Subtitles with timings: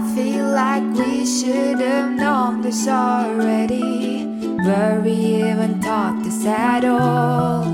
[0.00, 4.24] I feel like we should have known this already.
[4.64, 7.64] Were we even taught this at all?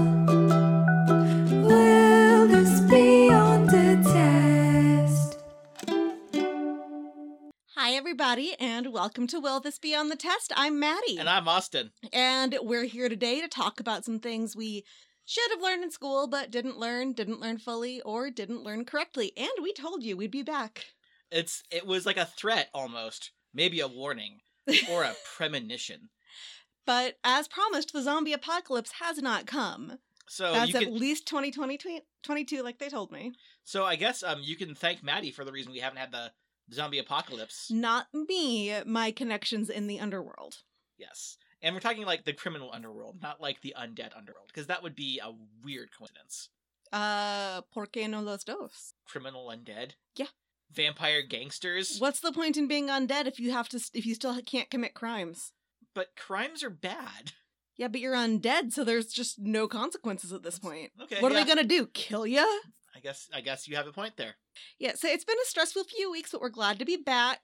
[1.62, 5.38] Will this be on the test?
[7.76, 10.52] Hi, everybody, and welcome to Will This Be on the Test?
[10.56, 11.18] I'm Maddie.
[11.18, 11.92] And I'm Austin.
[12.12, 14.84] And we're here today to talk about some things we
[15.24, 19.32] should have learned in school, but didn't learn, didn't learn fully, or didn't learn correctly.
[19.36, 20.86] And we told you we'd be back.
[21.30, 24.40] It's it was like a threat almost, maybe a warning
[24.90, 26.10] or a premonition.
[26.84, 29.98] But as promised, the zombie apocalypse has not come.
[30.28, 33.32] So That's you at least 2020, 22, like they told me.
[33.64, 36.32] so I guess um you can thank Maddie for the reason we haven't had the
[36.72, 37.70] zombie apocalypse.
[37.70, 40.58] Not me, my connections in the underworld.
[40.98, 41.38] Yes.
[41.62, 44.94] And we're talking like the criminal underworld, not like the undead underworld, because that would
[44.94, 45.32] be a
[45.64, 46.48] weird coincidence.
[46.92, 48.94] Uh, por qué no los dos?
[49.06, 49.92] Criminal undead?
[50.16, 50.26] Yeah.
[50.76, 51.98] Vampire gangsters?
[51.98, 54.94] What's the point in being undead if you have to, if you still can't commit
[54.94, 55.52] crimes?
[55.94, 57.32] But crimes are bad.
[57.76, 60.92] Yeah, but you're undead, so there's just no consequences at this point.
[61.02, 61.20] Okay.
[61.20, 61.44] what are yeah.
[61.44, 61.86] they gonna do?
[61.86, 62.44] Kill ya?
[62.94, 64.36] I guess I guess you have a point there.
[64.78, 67.40] Yeah, so it's been a stressful few weeks, but we're glad to be back.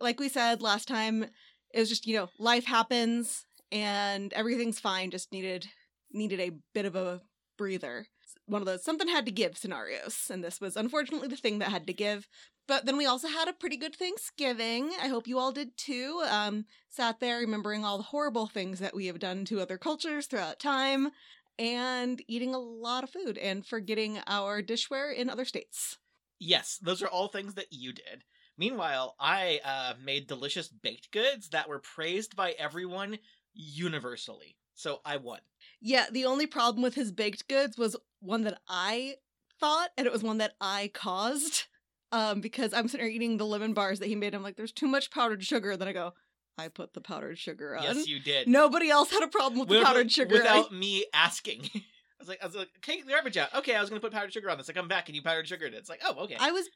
[0.00, 1.26] Like we said last time,
[1.72, 5.10] it was just you know life happens and everything's fine.
[5.10, 5.66] Just needed
[6.12, 7.20] needed a bit of a
[7.58, 8.06] breather.
[8.46, 11.70] One of those something had to give scenarios, and this was unfortunately the thing that
[11.70, 12.28] had to give.
[12.66, 14.92] But then we also had a pretty good Thanksgiving.
[15.00, 16.22] I hope you all did too.
[16.28, 20.26] Um, sat there remembering all the horrible things that we have done to other cultures
[20.26, 21.10] throughout time,
[21.58, 25.98] and eating a lot of food and forgetting our dishware in other states.
[26.38, 28.24] Yes, those are all things that you did.
[28.56, 33.18] Meanwhile, I uh, made delicious baked goods that were praised by everyone
[33.54, 34.56] universally.
[34.74, 35.40] So I won.
[35.80, 39.14] Yeah, the only problem with his baked goods was one that I
[39.60, 41.64] thought, and it was one that I caused.
[42.12, 44.34] Um, because I'm sitting there eating the lemon bars that he made.
[44.34, 45.76] I'm like, there's too much powdered sugar.
[45.76, 46.12] Then I go,
[46.56, 47.82] I put the powdered sugar on.
[47.82, 48.46] Yes, you did.
[48.46, 50.36] Nobody else had a problem with the powdered sugar.
[50.36, 51.62] I- without me asking.
[51.74, 51.80] I
[52.20, 53.52] was like, I was like, take the garbage out.
[53.54, 54.70] Okay, I was gonna put powdered sugar on this.
[54.70, 55.78] I come back and you powdered sugared it.
[55.78, 56.36] It's like, oh, okay.
[56.38, 56.68] I was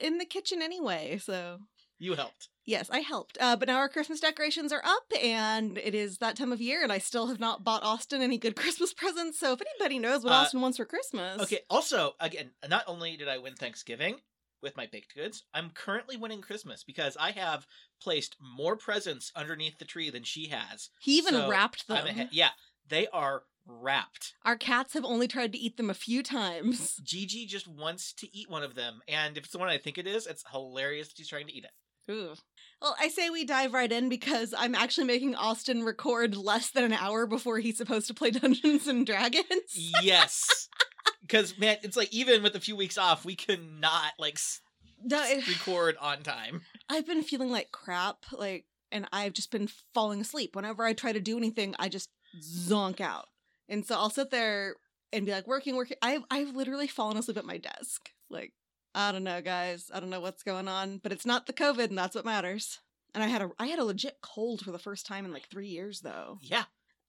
[0.00, 1.58] in the kitchen anyway, so
[2.02, 2.48] You helped.
[2.64, 3.38] yes, I helped.
[3.40, 6.82] Uh, but now our Christmas decorations are up, and it is that time of year,
[6.82, 9.38] and I still have not bought Austin any good Christmas presents.
[9.38, 11.60] So if anybody knows what Uh, Austin wants for Christmas, Okay.
[11.70, 14.16] Also, again, not only did I win Thanksgiving
[14.60, 17.66] with my baked goods, I'm currently winning Christmas because I have
[18.02, 20.90] placed more presents underneath the tree than she has.
[21.00, 22.28] he even So, wrapped them.
[22.32, 22.50] yeah,
[22.88, 24.34] they are wrapped.
[24.44, 26.96] Our cats have only tried to eat them a few times.
[27.04, 29.98] Gigi just wants to eat one of them, and if it's the one I think
[29.98, 31.70] it is, it's hilarious that she's trying to eat it.
[32.10, 32.34] Ooh.
[32.80, 36.84] Well, I say we dive right in because I'm actually making Austin record less than
[36.84, 39.46] an hour before he's supposed to play Dungeons and Dragons.
[40.02, 40.68] Yes.
[41.22, 44.60] Because man, it's like even with a few weeks off, we cannot like s-
[45.02, 46.62] No, it- record on time.
[46.88, 50.54] I've been feeling like crap, like, and I've just been falling asleep.
[50.54, 53.26] Whenever I try to do anything, I just zonk out.
[53.68, 54.74] And so I'll sit there
[55.12, 55.96] and be like, working, working.
[56.02, 58.10] I've, I've literally fallen asleep at my desk.
[58.28, 58.52] Like,
[58.94, 59.90] I don't know, guys.
[59.92, 62.80] I don't know what's going on, but it's not the COVID, and that's what matters.
[63.14, 65.48] And I had a, I had a legit cold for the first time in like
[65.48, 66.38] three years, though.
[66.42, 66.64] Yeah.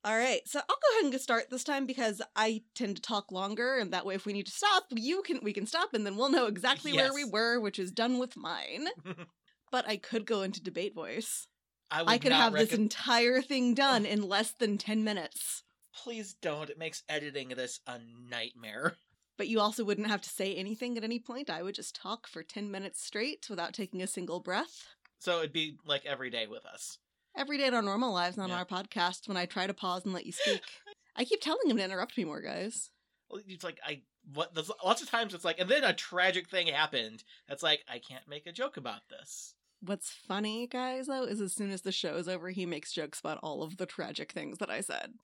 [0.05, 3.31] All right, so I'll go ahead and start this time because I tend to talk
[3.31, 6.05] longer, and that way, if we need to stop, you can we can stop, and
[6.05, 8.88] then we'll know exactly where we were, which is done with mine.
[9.71, 11.47] but I could go into debate voice.
[11.89, 15.63] I would I could have this entire thing done in less than ten minutes.
[16.03, 16.69] Please don't.
[16.69, 18.95] It makes editing this a nightmare.
[19.38, 21.49] But you also wouldn't have to say anything at any point.
[21.49, 24.88] I would just talk for ten minutes straight without taking a single breath.
[25.19, 26.97] So it'd be like every day with us.
[27.35, 30.05] Every day in our normal lives, not on our podcast, when I try to pause
[30.05, 30.61] and let you speak.
[31.16, 32.89] I keep telling him to interrupt me more, guys.
[33.29, 34.01] Well, It's like I
[34.33, 37.23] what there's lots of times it's like and then a tragic thing happened.
[37.47, 39.55] That's like I can't make a joke about this.
[39.81, 43.19] What's funny, guys, though, is as soon as the show is over, he makes jokes
[43.19, 45.15] about all of the tragic things that I said.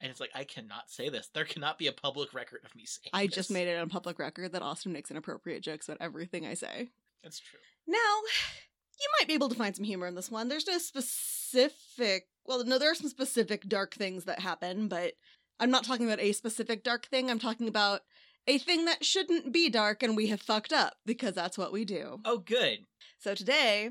[0.00, 1.28] And it's like I cannot say this.
[1.34, 4.18] There cannot be a public record of me saying I just made it on public
[4.18, 6.88] record that Austin makes inappropriate jokes about everything I say.
[7.22, 7.58] It's true.
[7.86, 10.48] Now, you might be able to find some humor in this one.
[10.48, 15.14] There's no specific, well, no, there are some specific dark things that happen, but
[15.58, 17.30] I'm not talking about a specific dark thing.
[17.30, 18.00] I'm talking about
[18.46, 21.84] a thing that shouldn't be dark and we have fucked up because that's what we
[21.84, 22.20] do.
[22.24, 22.86] Oh good.
[23.18, 23.90] So today,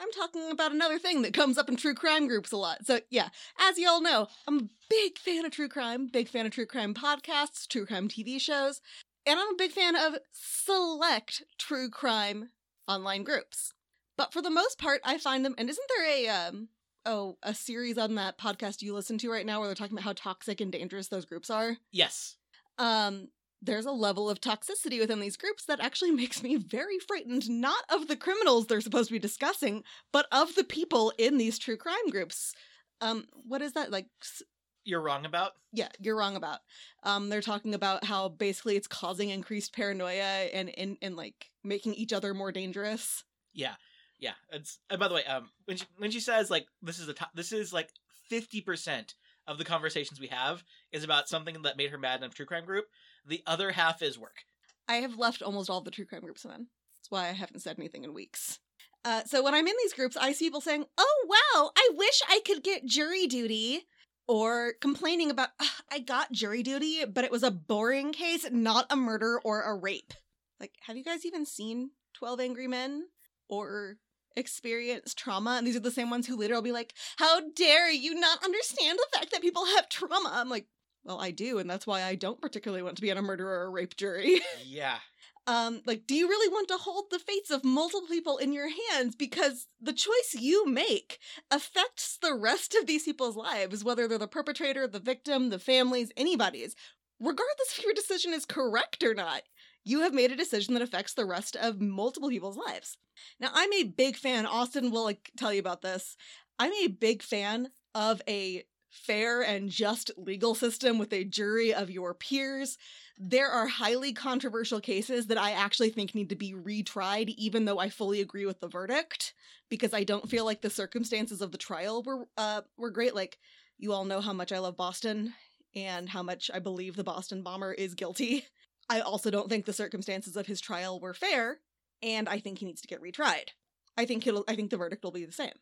[0.00, 2.86] I'm talking about another thing that comes up in true crime groups a lot.
[2.86, 3.28] So, yeah,
[3.58, 6.66] as you all know, I'm a big fan of true crime, big fan of true
[6.66, 8.80] crime podcasts, true crime TV shows,
[9.26, 12.50] and I'm a big fan of select true crime
[12.86, 13.72] online groups.
[14.16, 16.68] But for the most part, I find them, and isn't there a, um,
[17.04, 20.04] oh, a series on that podcast you listen to right now where they're talking about
[20.04, 21.76] how toxic and dangerous those groups are?
[21.92, 22.36] Yes.
[22.78, 23.28] Um,
[23.60, 27.84] there's a level of toxicity within these groups that actually makes me very frightened, not
[27.92, 29.82] of the criminals they're supposed to be discussing,
[30.12, 32.54] but of the people in these true crime groups.
[33.00, 34.06] Um, what is that like?
[34.22, 34.42] s-
[34.84, 35.52] You're wrong about.
[35.72, 36.60] Yeah, you're wrong about.
[37.04, 41.94] Um, they're talking about how basically it's causing increased paranoia and and and like making
[41.94, 43.24] each other more dangerous.
[43.54, 43.74] Yeah,
[44.18, 44.32] yeah.
[44.50, 47.14] It's and by the way, um, when she when she says like this is the
[47.14, 47.90] top, this is like
[48.28, 49.14] fifty percent
[49.46, 50.62] of the conversations we have
[50.92, 52.84] is about something that made her mad in a true crime group.
[53.26, 54.44] The other half is work.
[54.88, 56.50] I have left almost all the true crime groups in.
[56.50, 58.58] That's why I haven't said anything in weeks.
[59.04, 62.20] Uh, so when I'm in these groups, I see people saying, "Oh wow, I wish
[62.28, 63.86] I could get jury duty,"
[64.26, 65.50] or complaining about,
[65.90, 69.74] "I got jury duty, but it was a boring case, not a murder or a
[69.74, 70.14] rape."
[70.58, 73.08] Like, have you guys even seen Twelve Angry Men
[73.48, 73.98] or
[74.34, 75.52] experienced trauma?
[75.52, 78.42] And these are the same ones who later will be like, "How dare you not
[78.44, 80.66] understand the fact that people have trauma?" I'm like,
[81.08, 83.48] "Well, I do, and that's why I don't particularly want to be on a murder
[83.48, 84.98] or a rape jury." Yeah,
[85.46, 88.68] um like do you really want to hold the fates of multiple people in your
[88.90, 89.16] hands?
[89.16, 91.18] Because the choice you make
[91.50, 96.12] affects the rest of these people's lives whether they're the perpetrator the victim the families
[96.16, 96.76] anybody's.
[97.20, 99.42] Regardless if your decision is correct or not
[99.84, 102.98] you have made a decision that affects the rest of multiple people's lives.
[103.40, 106.16] Now i'm a big fan austin will like tell you about this.
[106.58, 111.90] I'm a big fan of a fair and just legal system with a jury of
[111.90, 112.78] your peers
[113.18, 117.80] there are highly controversial cases that I actually think need to be retried, even though
[117.80, 119.34] I fully agree with the verdict,
[119.68, 123.16] because I don't feel like the circumstances of the trial were uh, were great.
[123.16, 123.38] Like
[123.76, 125.34] you all know how much I love Boston
[125.74, 128.46] and how much I believe the Boston bomber is guilty.
[128.88, 131.58] I also don't think the circumstances of his trial were fair,
[132.02, 133.48] and I think he needs to get retried.
[133.96, 135.52] I think he'll I think the verdict will be the same.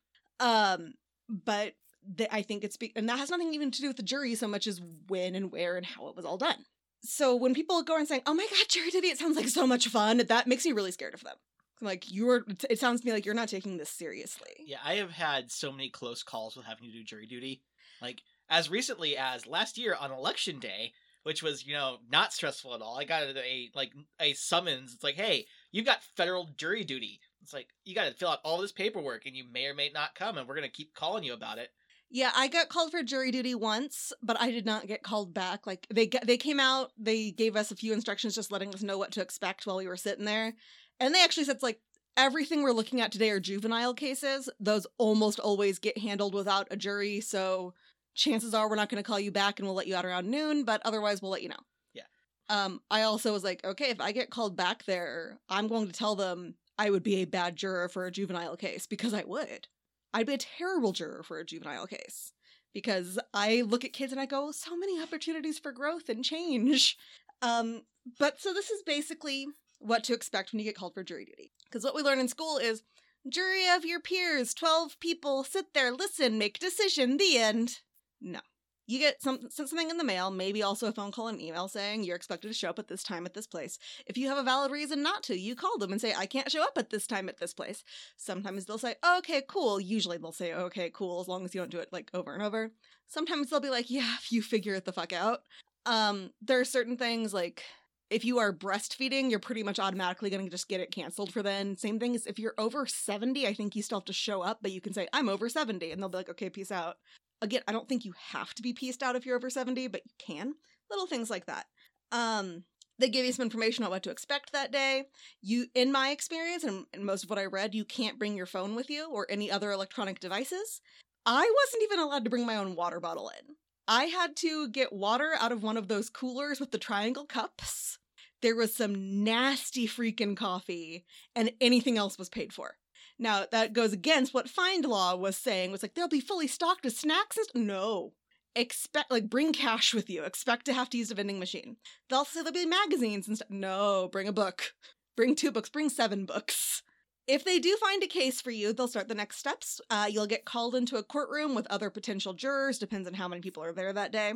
[0.40, 0.92] Um,
[1.28, 1.72] but
[2.14, 4.34] the, I think it's be- and that has nothing even to do with the jury
[4.34, 6.64] so much as when and where and how it was all done
[7.02, 9.66] so when people go and saying, "Oh my god, jury duty," it sounds like so
[9.66, 10.18] much fun.
[10.18, 11.36] That makes me really scared of them.
[11.80, 14.50] Like you're, it sounds to me like you're not taking this seriously.
[14.64, 14.78] yeah.
[14.84, 17.62] I have had so many close calls with having to do jury duty.
[18.00, 20.92] Like as recently as last year on election day,
[21.22, 22.98] which was you know not stressful at all.
[22.98, 24.94] I got a like a summons.
[24.94, 27.20] It's like, hey, you've got federal jury duty.
[27.42, 29.90] It's like you got to fill out all this paperwork, and you may or may
[29.92, 31.70] not come, and we're gonna keep calling you about it.
[32.08, 35.66] Yeah, I got called for jury duty once, but I did not get called back.
[35.66, 38.98] Like they they came out, they gave us a few instructions, just letting us know
[38.98, 40.54] what to expect while we were sitting there,
[41.00, 41.80] and they actually said it's like
[42.16, 44.48] everything we're looking at today are juvenile cases.
[44.60, 47.74] Those almost always get handled without a jury, so
[48.14, 50.28] chances are we're not going to call you back and we'll let you out around
[50.28, 51.54] noon, but otherwise we'll let you know.
[51.92, 52.02] Yeah.
[52.48, 55.92] Um, I also was like, okay, if I get called back there, I'm going to
[55.92, 59.68] tell them I would be a bad juror for a juvenile case because I would.
[60.14, 62.32] I'd be a terrible juror for a juvenile case
[62.72, 66.96] because I look at kids and I go, so many opportunities for growth and change.
[67.42, 67.82] Um,
[68.18, 69.46] but so this is basically
[69.78, 71.52] what to expect when you get called for jury duty.
[71.64, 72.82] Because what we learn in school is
[73.28, 77.80] jury of your peers, 12 people, sit there, listen, make decision, the end.
[78.20, 78.40] No.
[78.86, 82.04] You get some, something in the mail, maybe also a phone call and email saying
[82.04, 83.78] you're expected to show up at this time at this place.
[84.06, 86.50] If you have a valid reason not to, you call them and say, I can't
[86.50, 87.82] show up at this time at this place.
[88.16, 89.80] Sometimes they'll say, okay, cool.
[89.80, 92.42] Usually they'll say, okay, cool, as long as you don't do it like over and
[92.42, 92.70] over.
[93.08, 95.40] Sometimes they'll be like, yeah, if you figure it the fuck out.
[95.84, 97.62] Um, there are certain things like
[98.10, 101.42] if you are breastfeeding, you're pretty much automatically going to just get it canceled for
[101.42, 101.76] then.
[101.76, 104.58] Same thing as if you're over 70, I think you still have to show up,
[104.62, 106.98] but you can say, I'm over 70, and they'll be like, okay, peace out.
[107.42, 110.02] Again, I don't think you have to be pieced out if you're over 70, but
[110.04, 110.54] you can.
[110.90, 111.66] Little things like that.
[112.12, 112.64] Um,
[112.98, 115.04] they give you some information on what to expect that day.
[115.42, 118.46] You, in my experience, and, and most of what I read, you can't bring your
[118.46, 120.80] phone with you or any other electronic devices.
[121.26, 123.56] I wasn't even allowed to bring my own water bottle in.
[123.88, 127.98] I had to get water out of one of those coolers with the triangle cups.
[128.42, 132.76] There was some nasty freaking coffee, and anything else was paid for.
[133.18, 136.84] Now, that goes against what Find Law was saying, was like, they'll be fully stocked
[136.84, 137.66] with snacks and.
[137.66, 138.12] No.
[138.54, 140.24] Expect, like, bring cash with you.
[140.24, 141.76] Expect to have to use a vending machine.
[142.08, 143.50] They'll say there'll be magazines and stuff.
[143.50, 144.72] No, bring a book.
[145.16, 145.68] Bring two books.
[145.68, 146.82] Bring seven books.
[147.26, 149.80] If they do find a case for you, they'll start the next steps.
[149.90, 153.42] Uh, you'll get called into a courtroom with other potential jurors, depends on how many
[153.42, 154.34] people are there that day.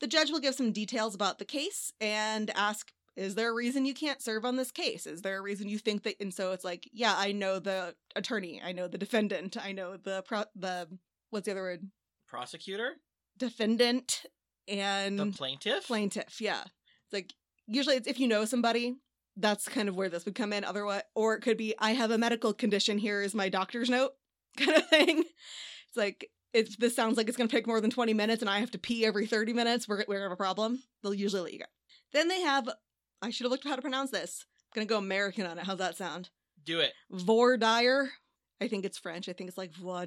[0.00, 3.84] The judge will give some details about the case and ask, is there a reason
[3.84, 5.06] you can't serve on this case?
[5.06, 6.14] Is there a reason you think that?
[6.20, 9.96] And so it's like, yeah, I know the attorney, I know the defendant, I know
[9.96, 10.88] the pro- the
[11.30, 11.90] what's the other word?
[12.26, 12.92] Prosecutor,
[13.38, 14.22] Defendant
[14.68, 15.86] and the plaintiff.
[15.86, 16.40] plaintiff.
[16.40, 17.34] Yeah, it's like
[17.66, 18.96] usually it's if you know somebody.
[19.34, 20.62] That's kind of where this would come in.
[20.62, 22.98] Otherwise, or it could be, I have a medical condition.
[22.98, 24.10] Here is my doctor's note,
[24.58, 25.20] kind of thing.
[25.88, 28.50] It's like if this sounds like it's going to take more than twenty minutes, and
[28.50, 29.88] I have to pee every thirty minutes.
[29.88, 30.82] We're we're gonna have a problem.
[31.02, 31.64] They'll usually let you go.
[32.12, 32.68] Then they have
[33.22, 34.44] I should have looked up how to pronounce this.
[34.74, 35.64] I'm gonna go American on it.
[35.64, 36.30] How's that sound?
[36.64, 36.92] Do it.
[37.10, 38.10] Voir dire.
[38.60, 39.28] I think it's French.
[39.28, 40.06] I think it's like voir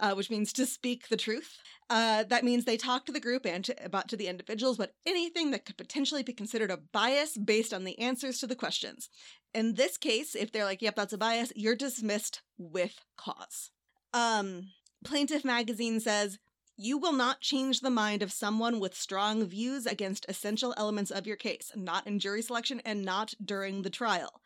[0.00, 1.58] uh, which means to speak the truth.
[1.90, 4.90] Uh, that means they talk to the group and to, about to the individuals about
[5.06, 9.08] anything that could potentially be considered a bias based on the answers to the questions.
[9.52, 13.70] In this case, if they're like, "Yep, that's a bias," you're dismissed with cause.
[14.12, 14.70] Um,
[15.04, 16.38] Plaintiff Magazine says.
[16.76, 21.24] You will not change the mind of someone with strong views against essential elements of
[21.24, 24.40] your case, not in jury selection and not during the trial.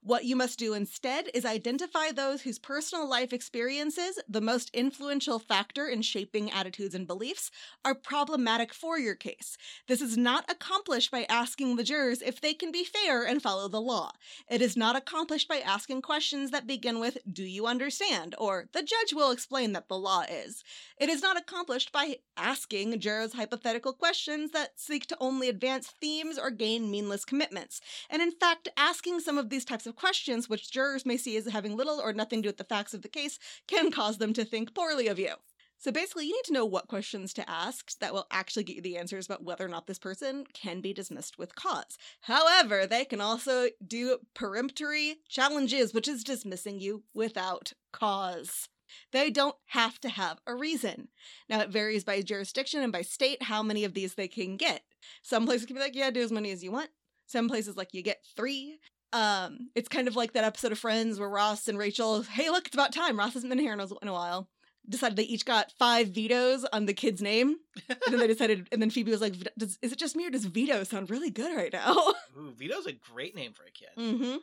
[0.00, 5.38] What you must do instead is identify those whose personal life experiences, the most influential
[5.38, 7.50] factor in shaping attitudes and beliefs,
[7.84, 9.58] are problematic for your case.
[9.86, 13.68] This is not accomplished by asking the jurors if they can be fair and follow
[13.68, 14.12] the law.
[14.48, 18.34] It is not accomplished by asking questions that begin with, Do you understand?
[18.38, 20.64] or The judge will explain that the law is.
[20.98, 26.38] It is not accomplished by asking jurors hypothetical questions that seek to only advance themes
[26.38, 27.80] or gain meaningless commitments.
[28.08, 31.46] And in fact, asking some of these types of questions, which jurors may see as
[31.46, 34.32] having little or nothing to do with the facts of the case, can cause them
[34.34, 35.34] to think poorly of you.
[35.78, 38.82] So basically, you need to know what questions to ask that will actually get you
[38.82, 41.98] the answers about whether or not this person can be dismissed with cause.
[42.22, 48.68] However, they can also do peremptory challenges, which is dismissing you without cause.
[49.12, 51.08] They don't have to have a reason.
[51.48, 54.82] Now, it varies by jurisdiction and by state how many of these they can get.
[55.22, 56.90] Some places can be like, yeah, do as many as you want.
[57.26, 58.78] Some places, like, you get three.
[59.12, 62.66] Um, it's kind of like that episode of Friends where Ross and Rachel, hey, look,
[62.66, 63.18] it's about time.
[63.18, 64.48] Ross hasn't been here in a, while.
[64.88, 67.56] Decided they each got five vetoes on the kid's name.
[67.88, 70.30] and then they decided, and then Phoebe was like, does, is it just me or
[70.30, 71.94] does veto sound really good right now?
[72.36, 73.88] Ooh, Vito's a great name for a kid.
[73.96, 74.36] Mm-hmm.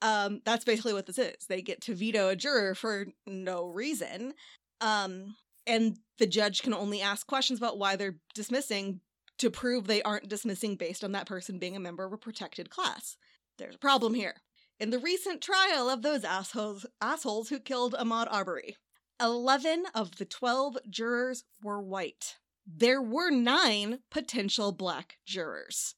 [0.00, 1.46] Um, that's basically what this is.
[1.48, 4.34] They get to veto a juror for no reason.
[4.80, 5.34] Um,
[5.66, 9.00] and the judge can only ask questions about why they're dismissing
[9.38, 12.70] to prove they aren't dismissing based on that person being a member of a protected
[12.70, 13.16] class.
[13.58, 14.34] There's a problem here.
[14.80, 18.76] In the recent trial of those assholes, assholes who killed Ahmaud Arbery,
[19.20, 22.36] 11 of the 12 jurors were white.
[22.64, 25.96] There were nine potential black jurors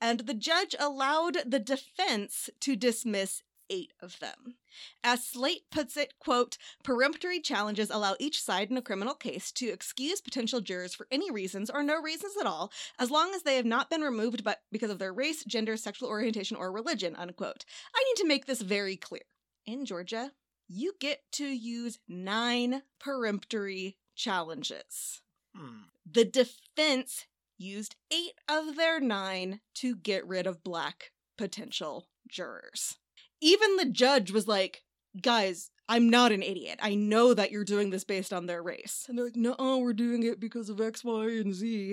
[0.00, 4.56] and the judge allowed the defense to dismiss eight of them.
[5.02, 9.68] As Slate puts it, quote, peremptory challenges allow each side in a criminal case to
[9.68, 13.56] excuse potential jurors for any reasons or no reasons at all, as long as they
[13.56, 17.64] have not been removed but because of their race, gender, sexual orientation, or religion, unquote.
[17.94, 19.22] I need to make this very clear.
[19.64, 20.32] In Georgia,
[20.68, 25.22] you get to use nine peremptory challenges.
[25.54, 25.82] Hmm.
[26.10, 27.26] The defense
[27.62, 32.98] used eight of their nine to get rid of black potential jurors.
[33.40, 34.82] Even the judge was like,
[35.20, 36.78] guys, I'm not an idiot.
[36.80, 39.06] I know that you're doing this based on their race.
[39.08, 41.88] And they're like, no, we're doing it because of X, Y, and Z.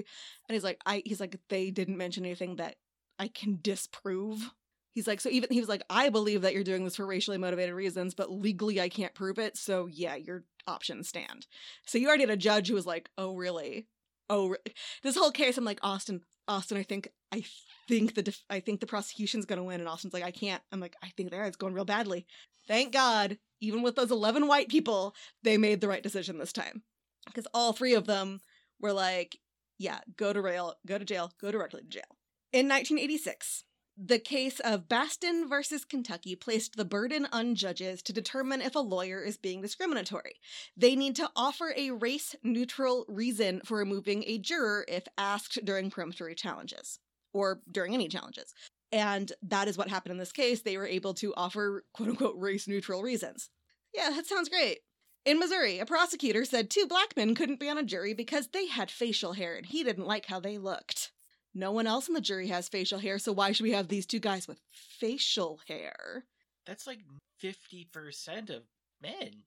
[0.48, 2.76] And he's like, I he's like, they didn't mention anything that
[3.18, 4.52] I can disprove.
[4.92, 7.38] He's like, so even he was like, I believe that you're doing this for racially
[7.38, 9.58] motivated reasons, but legally I can't prove it.
[9.58, 11.48] So yeah, your options stand.
[11.86, 13.88] So you already had a judge who was like, oh really?
[14.30, 14.56] Oh
[15.04, 17.44] this whole case i'm like austin austin i think i
[17.88, 19.80] think the def- i think the prosecution's gonna win.
[19.80, 20.62] And austin's like i can't.
[20.72, 22.26] I'm like i think there it's going real badly.
[22.68, 26.84] Thank god even with those 11 white people they made the right decision this time.
[27.26, 28.40] Because all three of them
[28.80, 29.38] were like
[29.78, 32.18] yeah go to rail go to jail go directly to jail.
[32.54, 33.64] In 1986
[34.02, 38.80] the case of Batson versus Kentucky placed the burden on judges to determine if a
[38.80, 40.36] lawyer is being discriminatory.
[40.78, 45.92] They need to offer a race neutral reason for removing a juror if asked during
[45.92, 47.00] peremptory challenges
[47.34, 48.54] or during any challenges.
[48.94, 50.62] And that is what happened in this case.
[50.62, 53.50] They were able to offer quote unquote race neutral reasons.
[53.94, 54.80] Yeah, that sounds great.
[55.26, 58.68] In Missouri, a prosecutor said two black men couldn't be on a jury because they
[58.68, 61.12] had facial hair and he didn't like how they looked.
[61.54, 64.06] No one else in the jury has facial hair, so why should we have these
[64.06, 66.26] two guys with facial hair?
[66.66, 67.00] That's like
[67.44, 68.64] 50% of
[69.02, 69.44] men.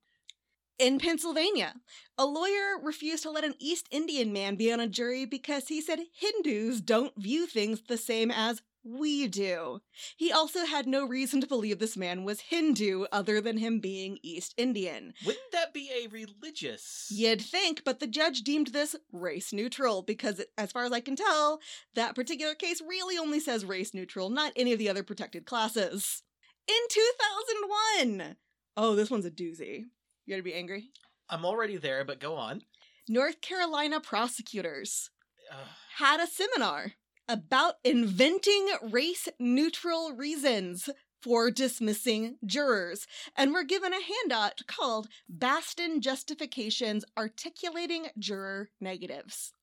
[0.79, 1.75] In Pennsylvania,
[2.19, 5.81] a lawyer refused to let an East Indian man be on a jury because he
[5.81, 9.81] said Hindus don't view things the same as we do.
[10.17, 14.19] He also had no reason to believe this man was Hindu other than him being
[14.23, 15.15] East Indian.
[15.25, 17.09] Wouldn't that be a religious?
[17.11, 21.17] You'd think, but the judge deemed this race neutral because, as far as I can
[21.17, 21.61] tell,
[21.95, 26.23] that particular case really only says race neutral, not any of the other protected classes.
[26.69, 28.37] In 2001!
[28.77, 29.85] Oh, this one's a doozy.
[30.27, 30.91] You gotta be angry?
[31.29, 32.63] I'm already there, but go on.
[33.09, 35.11] North Carolina prosecutors
[35.51, 35.59] Ugh.
[35.97, 36.93] had a seminar
[37.33, 40.91] about inventing race neutral reasons
[41.23, 49.55] for dismissing jurors and were given a handout called Batson Justifications Articulating Juror Negatives.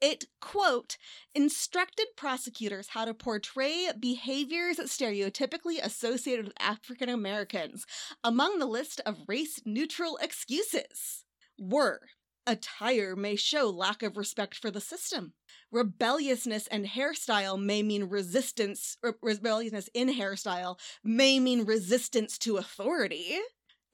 [0.00, 0.96] It, quote,
[1.32, 7.86] instructed prosecutors how to portray behaviors stereotypically associated with African Americans.
[8.24, 11.24] Among the list of race neutral excuses
[11.56, 12.00] were
[12.46, 15.34] attire may show lack of respect for the system.
[15.70, 23.38] Rebelliousness and hairstyle may mean resistance, re- rebelliousness in hairstyle may mean resistance to authority.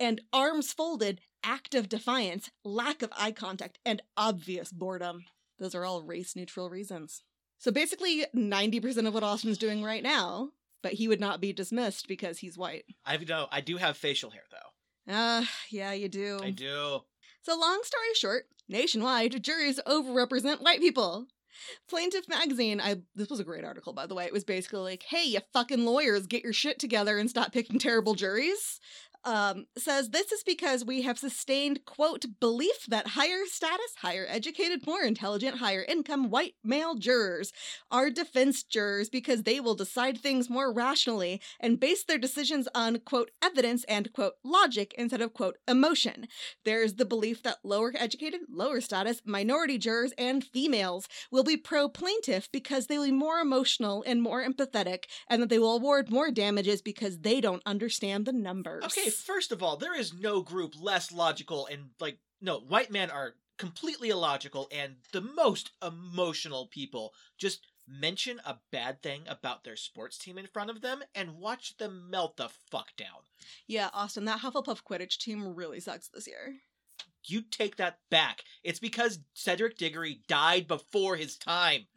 [0.01, 5.25] And arms folded, act of defiance, lack of eye contact, and obvious boredom.
[5.59, 7.23] Those are all race neutral reasons.
[7.59, 10.51] So basically, 90% of what Austin's doing right now,
[10.83, 12.85] but he would not be dismissed because he's white.
[13.05, 15.13] I know I do have facial hair though.
[15.13, 16.39] Ah, yeah, you do.
[16.43, 17.01] I do.
[17.49, 21.29] So, long story short, nationwide, juries overrepresent white people.
[21.89, 24.27] Plaintiff Magazine, I this was a great article by the way.
[24.27, 27.79] It was basically like, "Hey, you fucking lawyers, get your shit together and stop picking
[27.79, 28.81] terrible juries."
[29.25, 34.87] Um, says this is because we have sustained quote belief that higher status, higher educated,
[34.87, 37.53] more intelligent, higher income white male jurors
[37.91, 43.01] are defense jurors because they will decide things more rationally and base their decisions on
[43.01, 46.29] quote evidence and quote logic instead of quote emotion.
[46.65, 51.89] There's the belief that lower educated, lower status, minority jurors, and females will be pro
[51.89, 56.11] plaintiff because they will be more emotional and more empathetic, and that they will award
[56.11, 58.85] more damages because they don't understand the numbers.
[58.85, 63.11] Okay, first of all, there is no group less logical and like no, white men
[63.11, 67.13] are completely illogical and the most emotional people.
[67.37, 71.77] Just mention a bad thing about their sports team in front of them and watch
[71.79, 73.23] them melt the fuck down.
[73.67, 76.57] Yeah, Austin, that Hufflepuff Quidditch team really sucks this year.
[77.25, 78.43] You take that back.
[78.63, 81.87] It's because Cedric Diggory died before his time.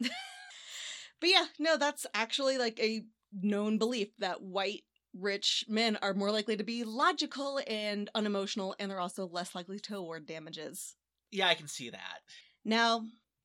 [1.22, 4.82] But yeah, no, that's actually like a known belief that white
[5.18, 9.78] rich men are more likely to be logical and unemotional, and they're also less likely
[9.80, 10.96] to award damages.
[11.30, 12.20] Yeah, I can see that.
[12.64, 13.02] Now,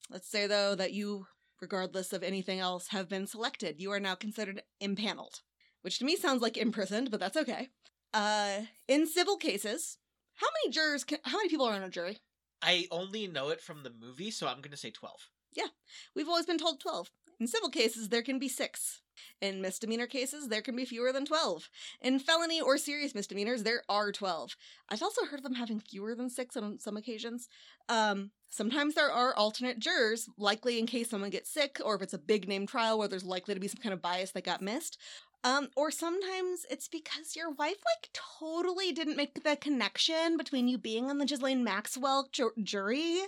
[0.09, 1.27] let's say though that you,
[1.61, 3.81] regardless of anything else, have been selected.
[3.81, 5.41] You are now considered impaneled,
[5.81, 7.69] which to me sounds like imprisoned, but that's okay.
[8.13, 9.97] Uh, in civil cases,
[10.35, 11.03] how many jurors?
[11.03, 12.19] Can, how many people are on a jury?
[12.61, 15.15] I only know it from the movie, so I'm going to say 12.
[15.55, 15.67] Yeah,
[16.15, 17.09] We've always been told 12.
[17.39, 19.01] In civil cases, there can be six.
[19.41, 21.69] In misdemeanor cases, there can be fewer than 12.
[22.01, 24.55] In felony or serious misdemeanors, there are 12.
[24.89, 27.47] I've also heard of them having fewer than six on some occasions.
[27.89, 32.13] Um, sometimes there are alternate jurors, likely in case someone gets sick or if it's
[32.13, 34.61] a big name trial where there's likely to be some kind of bias that got
[34.61, 34.97] missed.
[35.43, 40.77] Um, or sometimes it's because your wife, like, totally didn't make the connection between you
[40.77, 43.19] being on the Ghislaine Maxwell ju- jury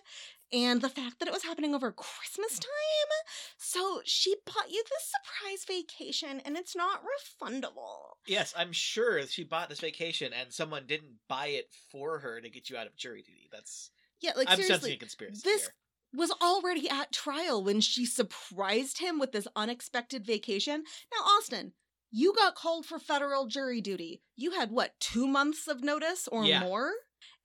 [0.52, 2.62] and the fact that it was happening over Christmas mm.
[2.62, 3.10] time.
[3.58, 8.16] So she bought you this surprise vacation and it's not refundable.
[8.28, 12.50] Yes, I'm sure she bought this vacation and someone didn't buy it for her to
[12.50, 13.50] get you out of jury duty.
[13.52, 15.74] That's Yeah, like I'm sensing seriously, a conspiracy this here.
[16.14, 20.84] was already at trial when she surprised him with this unexpected vacation.
[21.12, 21.74] Now, Austin,
[22.12, 24.22] you got called for federal jury duty.
[24.36, 26.62] You had what, two months of notice or Yeah.
[26.62, 26.92] more?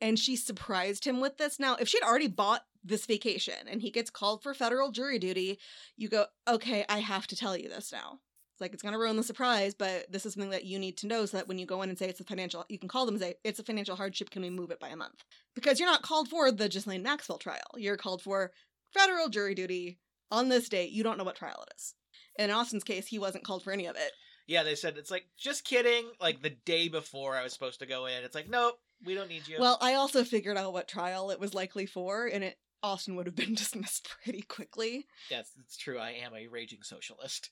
[0.01, 1.59] And she surprised him with this.
[1.59, 5.59] Now, if she'd already bought this vacation and he gets called for federal jury duty,
[5.97, 8.21] you go, okay, I have to tell you this now.
[8.53, 11.09] It's like it's gonna ruin the surprise, but this is something that you need to
[11.09, 13.05] know so that when you go in and say it's a financial, you can call
[13.05, 14.31] them and say it's a financial hardship.
[14.31, 15.25] Can we move it by a month?
[15.57, 17.67] Because you're not called for the Ghislaine Maxwell trial.
[17.77, 18.53] You're called for
[18.93, 19.99] federal jury duty
[20.31, 20.93] on this date.
[20.93, 21.95] You don't know what trial it is.
[22.39, 24.13] In Austin's case, he wasn't called for any of it.
[24.47, 26.05] Yeah, they said it's like just kidding.
[26.21, 29.29] Like the day before I was supposed to go in, it's like nope, we don't
[29.29, 29.57] need you.
[29.59, 33.27] Well, I also figured out what trial it was likely for, and it Austin would
[33.27, 35.07] have been dismissed pretty quickly.
[35.31, 35.99] yes, it's true.
[35.99, 37.51] I am a raging socialist.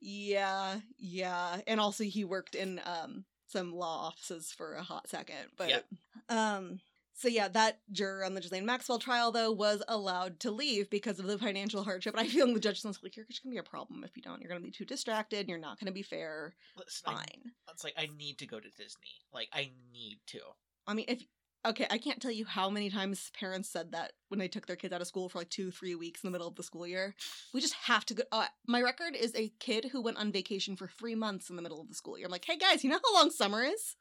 [0.00, 1.60] Yeah, yeah.
[1.66, 5.36] And also he worked in um some law offices for a hot second.
[5.56, 5.84] But Yep.
[6.28, 6.80] um
[7.16, 11.20] so yeah, that juror on the Ghislaine Maxwell trial though was allowed to leave because
[11.20, 12.14] of the financial hardship.
[12.16, 14.22] And I feel the judge was like, You're just gonna be a problem if you
[14.22, 14.40] don't.
[14.40, 16.54] You're gonna be too distracted, you're not gonna be fair.
[16.76, 17.52] Listen, I, Fine.
[17.72, 19.22] it's like I need to go to Disney.
[19.32, 20.40] Like I need to.
[20.86, 21.22] I mean if
[21.66, 24.76] okay, I can't tell you how many times parents said that when they took their
[24.76, 26.86] kids out of school for like two, three weeks in the middle of the school
[26.86, 27.14] year.
[27.52, 28.22] We just have to go.
[28.32, 31.62] Uh, my record is a kid who went on vacation for three months in the
[31.62, 32.26] middle of the school year.
[32.26, 33.96] I'm like, hey guys, you know how long summer is?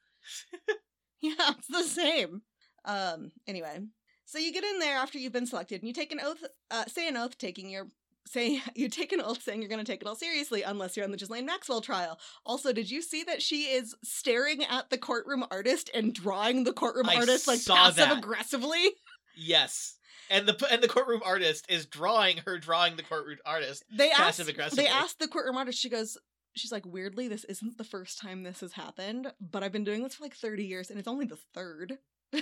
[1.22, 2.42] yeah, it's the same.
[2.86, 3.32] Um.
[3.48, 3.80] Anyway,
[4.26, 6.44] so you get in there after you've been selected, and you take an oath.
[6.70, 7.88] Uh, say an oath, taking your.
[8.26, 11.06] Say you take an oath saying you're going to take it all seriously, unless you're
[11.06, 12.20] on the Ghislaine Maxwell trial.
[12.46, 16.74] Also, did you see that she is staring at the courtroom artist and drawing the
[16.74, 18.18] courtroom I artist like passive that.
[18.18, 18.92] aggressively?
[19.36, 19.98] Yes,
[20.30, 23.84] and the and the courtroom artist is drawing her drawing the courtroom artist.
[23.92, 24.22] They asked.
[24.22, 24.84] Passive-aggressively.
[24.84, 25.80] They asked the courtroom artist.
[25.80, 26.18] She goes.
[26.56, 30.04] She's like, weirdly, this isn't the first time this has happened, but I've been doing
[30.04, 31.98] this for like 30 years and it's only the third.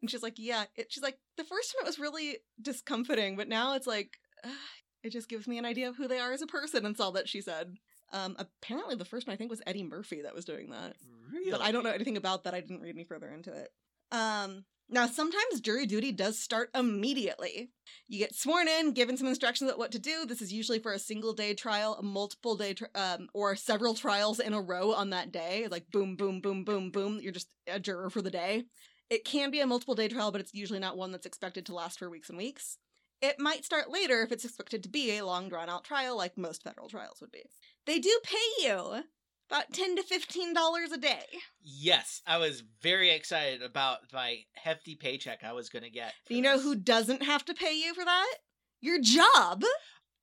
[0.00, 0.64] And she's like, yeah.
[0.76, 4.18] It, she's like, the first time it was really discomforting, but now it's like,
[5.02, 6.84] it just gives me an idea of who they are as a person.
[6.86, 7.76] And all that she said.
[8.12, 10.94] Um, apparently, the first one I think was Eddie Murphy that was doing that,
[11.30, 11.50] Really?
[11.50, 12.54] but I don't know anything about that.
[12.54, 13.68] I didn't read any further into it.
[14.10, 17.70] Um, now sometimes jury duty does start immediately.
[18.08, 20.24] You get sworn in, given some instructions about what to do.
[20.24, 23.92] This is usually for a single day trial, a multiple day, tri- um, or several
[23.94, 25.68] trials in a row on that day.
[25.70, 27.18] Like boom, boom, boom, boom, boom.
[27.20, 28.64] You're just a juror for the day.
[29.10, 31.74] It can be a multiple day trial, but it's usually not one that's expected to
[31.74, 32.78] last for weeks and weeks.
[33.20, 36.38] It might start later if it's expected to be a long drawn out trial, like
[36.38, 37.44] most federal trials would be.
[37.86, 39.02] They do pay you
[39.50, 41.24] about ten to fifteen dollars a day.
[41.62, 46.12] Yes, I was very excited about my hefty paycheck I was going to get.
[46.28, 46.64] You know this.
[46.64, 48.34] who doesn't have to pay you for that?
[48.80, 49.64] Your job.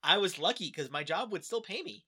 [0.03, 2.05] I was lucky because my job would still pay me.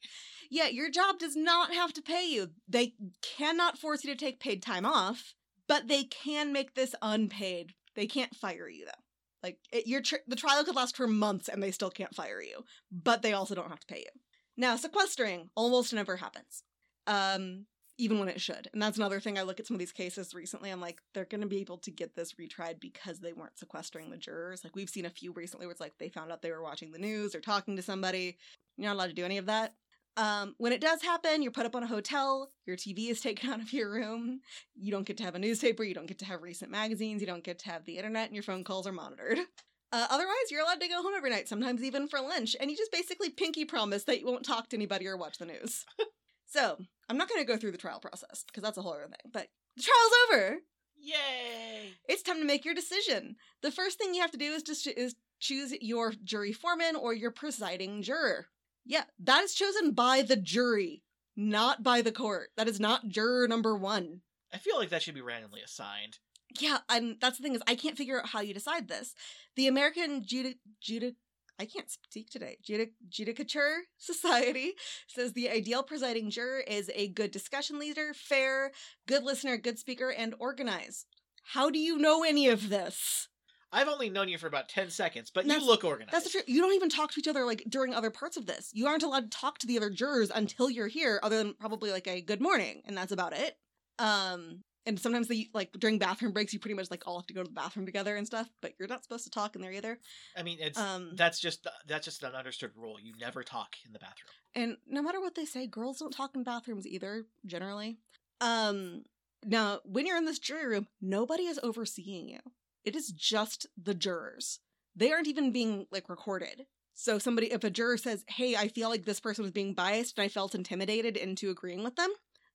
[0.49, 2.51] Yeah, your job does not have to pay you.
[2.69, 5.33] They cannot force you to take paid time off,
[5.67, 7.73] but they can make this unpaid.
[7.95, 9.03] They can't fire you though.
[9.47, 12.41] Like it, your tr- the trial could last for months and they still can't fire
[12.41, 14.21] you, but they also don't have to pay you.
[14.57, 16.63] Now, sequestering almost never happens.
[17.05, 17.65] Um
[17.99, 18.69] even when it should.
[18.73, 20.69] And that's another thing I look at some of these cases recently.
[20.69, 24.11] I'm like, they're going to be able to get this retried because they weren't sequestering
[24.11, 24.63] the jurors.
[24.63, 26.91] Like, we've seen a few recently where it's like they found out they were watching
[26.91, 28.37] the news or talking to somebody.
[28.77, 29.73] You're not allowed to do any of that.
[30.17, 33.49] Um, when it does happen, you're put up on a hotel, your TV is taken
[33.49, 34.41] out of your room,
[34.75, 37.27] you don't get to have a newspaper, you don't get to have recent magazines, you
[37.27, 39.39] don't get to have the internet, and your phone calls are monitored.
[39.93, 42.75] Uh, otherwise, you're allowed to go home every night, sometimes even for lunch, and you
[42.75, 45.85] just basically pinky promise that you won't talk to anybody or watch the news.
[46.45, 46.77] so,
[47.07, 49.31] I'm not going to go through the trial process because that's a whole other thing,
[49.31, 50.11] but the trial's
[50.43, 50.57] over.
[50.99, 51.93] Yay!
[52.09, 53.37] It's time to make your decision.
[53.61, 57.13] The first thing you have to do is just is choose your jury foreman or
[57.13, 58.47] your presiding juror.
[58.87, 61.03] Yeah, that is chosen by the jury,
[61.35, 62.49] not by the court.
[62.55, 64.21] That is not juror number one.
[64.53, 66.19] I feel like that should be randomly assigned.
[66.57, 69.13] Yeah, and that's the thing is I can't figure out how you decide this.
[69.57, 71.15] The American Judic Judic
[71.59, 72.57] I can't speak today.
[72.63, 74.73] Judic Judicature Society
[75.07, 78.71] says the ideal presiding juror is a good discussion leader, fair,
[79.05, 81.07] good listener, good speaker, and organized.
[81.53, 83.27] How do you know any of this?
[83.71, 86.13] I've only known you for about 10 seconds, but That's- you look organized.
[86.13, 86.45] That's the truth.
[86.47, 88.69] You don't even talk to each other like during other parts of this.
[88.73, 91.91] You aren't allowed to talk to the other jurors until you're here, other than probably
[91.91, 93.57] like a good morning, and that's about it.
[93.99, 97.33] Um, and sometimes they like during bathroom breaks, you pretty much like all have to
[97.33, 99.73] go to the bathroom together and stuff, but you're not supposed to talk in there
[99.73, 99.99] either.
[100.37, 102.97] I mean, it's Um, that's just that's just an understood rule.
[103.01, 104.29] You never talk in the bathroom.
[104.55, 107.97] and no matter what they say, girls don't talk in bathrooms either, generally.
[108.39, 109.03] Um,
[109.43, 112.39] now when you're in this jury room, nobody is overseeing you.
[112.87, 114.59] It is just the jurors.
[114.95, 116.67] They aren't even being like recorded.
[116.93, 120.17] So somebody, if a juror says, "Hey, I feel like this person was being biased
[120.17, 122.09] and I felt intimidated into agreeing with them,"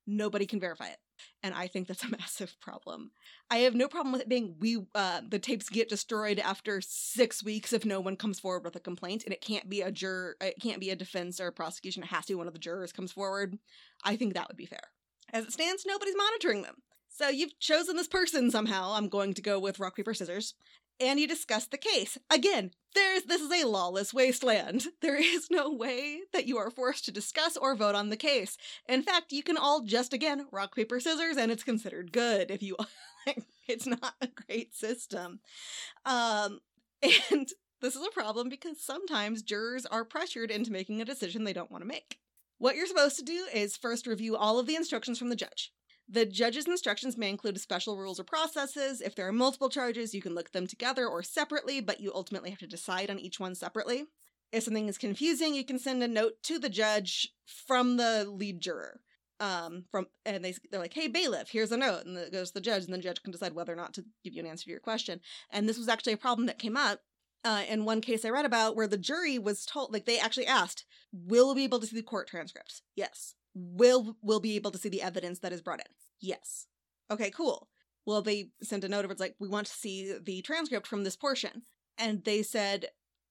[0.07, 0.97] nobody can verify it,
[1.43, 3.11] and I think that's a massive problem.
[3.51, 7.45] I have no problem with it being we uh, the tapes get destroyed after six
[7.45, 10.39] weeks if no one comes forward with a complaint, and it can't be a juror,
[10.41, 12.03] it can't be a defense or a prosecution.
[12.03, 13.59] It has to be one of the jurors comes forward.
[14.03, 14.93] I think that would be fair.
[15.31, 16.77] As it stands, nobody's monitoring them.
[17.15, 18.95] So you've chosen this person somehow.
[18.95, 20.55] I'm going to go with rock paper scissors,
[20.99, 22.17] and you discuss the case.
[22.31, 24.87] Again, there's this is a lawless wasteland.
[25.03, 28.57] There is no way that you are forced to discuss or vote on the case.
[28.89, 32.63] In fact, you can all just again rock paper scissors, and it's considered good if
[32.63, 32.77] you.
[33.69, 35.41] it's not a great system,
[36.07, 36.61] um,
[37.03, 37.49] and
[37.83, 41.71] this is a problem because sometimes jurors are pressured into making a decision they don't
[41.71, 42.21] want to make.
[42.57, 45.73] What you're supposed to do is first review all of the instructions from the judge.
[46.13, 49.01] The judge's instructions may include special rules or processes.
[49.01, 52.51] If there are multiple charges, you can look them together or separately, but you ultimately
[52.51, 54.05] have to decide on each one separately.
[54.53, 58.61] If something is confusing, you can send a note to the judge from the lead
[58.61, 59.01] juror.
[59.41, 62.55] Um, from and they they're like, "Hey bailiff, here's a note," and it goes to
[62.55, 64.65] the judge, and the judge can decide whether or not to give you an answer
[64.65, 65.21] to your question.
[65.51, 67.01] And this was actually a problem that came up
[67.43, 70.47] uh, in one case I read about where the jury was told, like they actually
[70.47, 73.35] asked, "Will we be able to see the court transcripts?" Yes.
[73.55, 75.95] Will will be able to see the evidence that is brought in?
[76.21, 76.67] Yes.
[77.11, 77.69] Okay, cool.
[78.07, 79.13] Well, they sent a note over.
[79.13, 81.63] It's like we want to see the transcript from this portion,
[81.99, 82.87] and they said,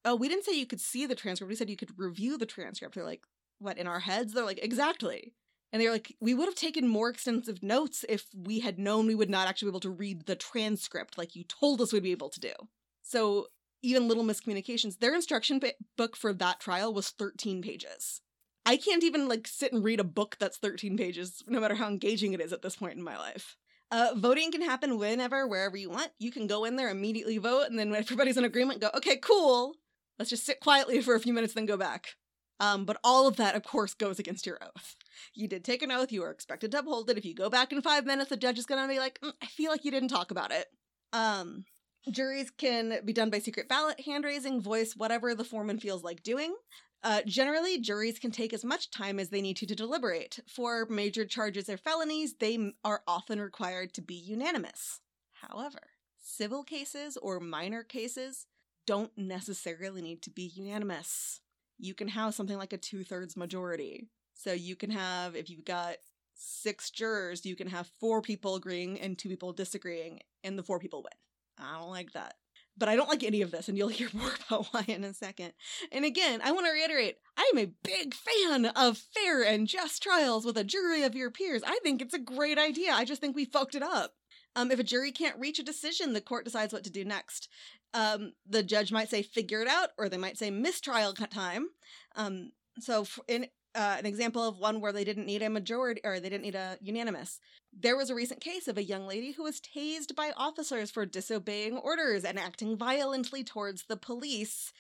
[0.06, 1.50] "Oh, we didn't say you could see the transcript.
[1.50, 3.26] We said you could review the transcript." They're like,
[3.60, 5.34] "What in our heads?" They're like, "Exactly."
[5.74, 9.16] And they're like, "We would have taken more extensive notes if we had known we
[9.16, 12.12] would not actually be able to read the transcript like you told us we'd be
[12.12, 12.54] able to do."
[13.02, 13.48] So
[13.82, 15.00] even little miscommunications.
[15.00, 15.60] Their instruction
[15.98, 18.22] book for that trial was 13 pages.
[18.66, 21.88] I can't even like sit and read a book that's 13 pages, no matter how
[21.88, 23.58] engaging it is at this point in my life.
[23.90, 26.12] Uh, voting can happen whenever, wherever you want.
[26.18, 29.18] You can go in there, immediately vote, and then when everybody's in agreement, go, okay,
[29.18, 29.76] cool.
[30.18, 32.16] Let's just sit quietly for a few minutes, then go back.
[32.62, 34.96] Um, but all of that, of course, goes against your oath.
[35.34, 36.12] You did take an oath.
[36.12, 37.18] You are expected to uphold it.
[37.18, 39.34] If you go back in five minutes, the judge is going to be like, "Mm,
[39.42, 40.68] I feel like you didn't talk about it.
[41.12, 41.66] Um,
[42.10, 46.22] juries can be done by secret ballot, hand raising, voice, whatever the foreman feels like
[46.22, 46.56] doing.
[47.04, 50.40] Uh, generally, juries can take as much time as they need to to deliberate.
[50.48, 55.00] For major charges or felonies, they are often required to be unanimous.
[55.34, 55.80] However,
[56.22, 58.46] civil cases or minor cases
[58.86, 61.42] don't necessarily need to be unanimous.
[61.80, 64.10] You can have something like a two thirds majority.
[64.34, 65.96] So you can have, if you've got
[66.36, 70.80] six jurors, you can have four people agreeing and two people disagreeing, and the four
[70.80, 71.66] people win.
[71.68, 72.36] I don't like that.
[72.78, 75.14] But I don't like any of this, and you'll hear more about why in a
[75.14, 75.54] second.
[75.92, 80.02] And again, I want to reiterate I am a big fan of fair and just
[80.02, 81.64] trials with a jury of your peers.
[81.66, 82.92] I think it's a great idea.
[82.94, 84.14] I just think we fucked it up.
[84.56, 87.48] Um, if a jury can't reach a decision, the court decides what to do next.
[87.94, 91.68] Um, the judge might say figure it out, or they might say mistrial time.
[92.16, 96.20] Um, so, in uh, an example of one where they didn't need a majority or
[96.20, 97.40] they didn't need a unanimous.
[97.72, 101.06] There was a recent case of a young lady who was tased by officers for
[101.06, 104.74] disobeying orders and acting violently towards the police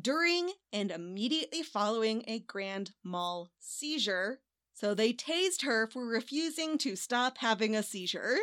[0.00, 4.40] during and immediately following a grand mal seizure.
[4.74, 8.38] So they tased her for refusing to stop having a seizure.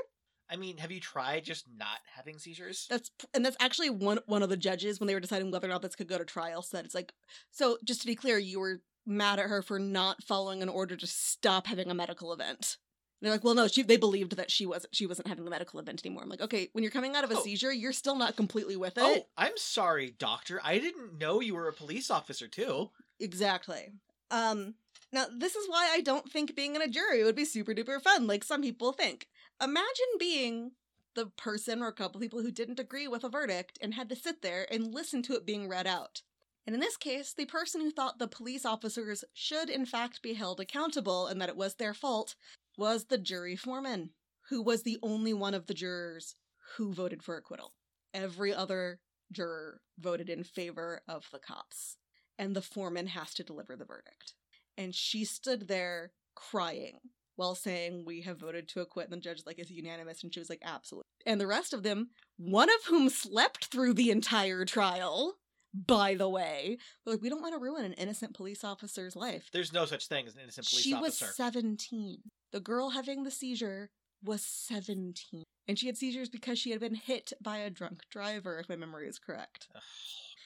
[0.50, 2.88] I mean, have you tried just not having seizures?
[2.90, 5.70] That's and that's actually one one of the judges when they were deciding whether or
[5.70, 7.14] not this could go to trial said it's like
[7.52, 10.96] so just to be clear, you were mad at her for not following an order
[10.96, 12.78] to stop having a medical event.
[13.22, 15.52] And they're like, well, no, she they believed that she wasn't she wasn't having the
[15.52, 16.24] medical event anymore.
[16.24, 17.44] I'm like, okay, when you're coming out of a Oh.
[17.44, 19.02] seizure, you're still not completely with it.
[19.04, 20.60] Oh, I'm sorry, doctor.
[20.64, 22.92] I didn't know you were a police officer too.
[23.20, 23.94] Exactly.
[24.32, 24.76] Um
[25.12, 28.02] now this is why I don't think being in a jury would be super duper
[28.02, 29.28] fun, like some people think.
[29.62, 30.72] Imagine being
[31.16, 34.16] the person or a couple people who didn't agree with a verdict and had to
[34.16, 36.24] sit there and listen to it being read out.
[36.66, 40.34] And in this case, the person who thought the police officers should in fact be
[40.34, 42.36] held accountable and that it was their fault
[42.78, 44.12] was the jury foreman,
[44.50, 46.36] who was the only one of the jurors
[46.78, 47.74] who voted for acquittal.
[48.14, 49.00] Every other
[49.32, 51.98] juror voted in favor of the cops
[52.40, 54.34] and the foreman has to deliver the verdict.
[54.78, 57.00] And she stood there crying
[57.36, 59.06] while saying, We have voted to acquit.
[59.06, 60.24] And the judge, like, is unanimous?
[60.24, 61.06] And she was like, Absolutely.
[61.26, 65.36] And the rest of them, one of whom slept through the entire trial,
[65.74, 69.50] by the way, were like, we don't want to ruin an innocent police officer's life.
[69.52, 71.26] There's no such thing as an innocent police officer.
[71.26, 72.20] She was 17.
[72.52, 73.90] The girl having the seizure
[74.24, 75.44] was 17.
[75.68, 78.76] And she had seizures because she had been hit by a drunk driver, if my
[78.76, 79.68] memory is correct.
[79.76, 79.82] Ugh.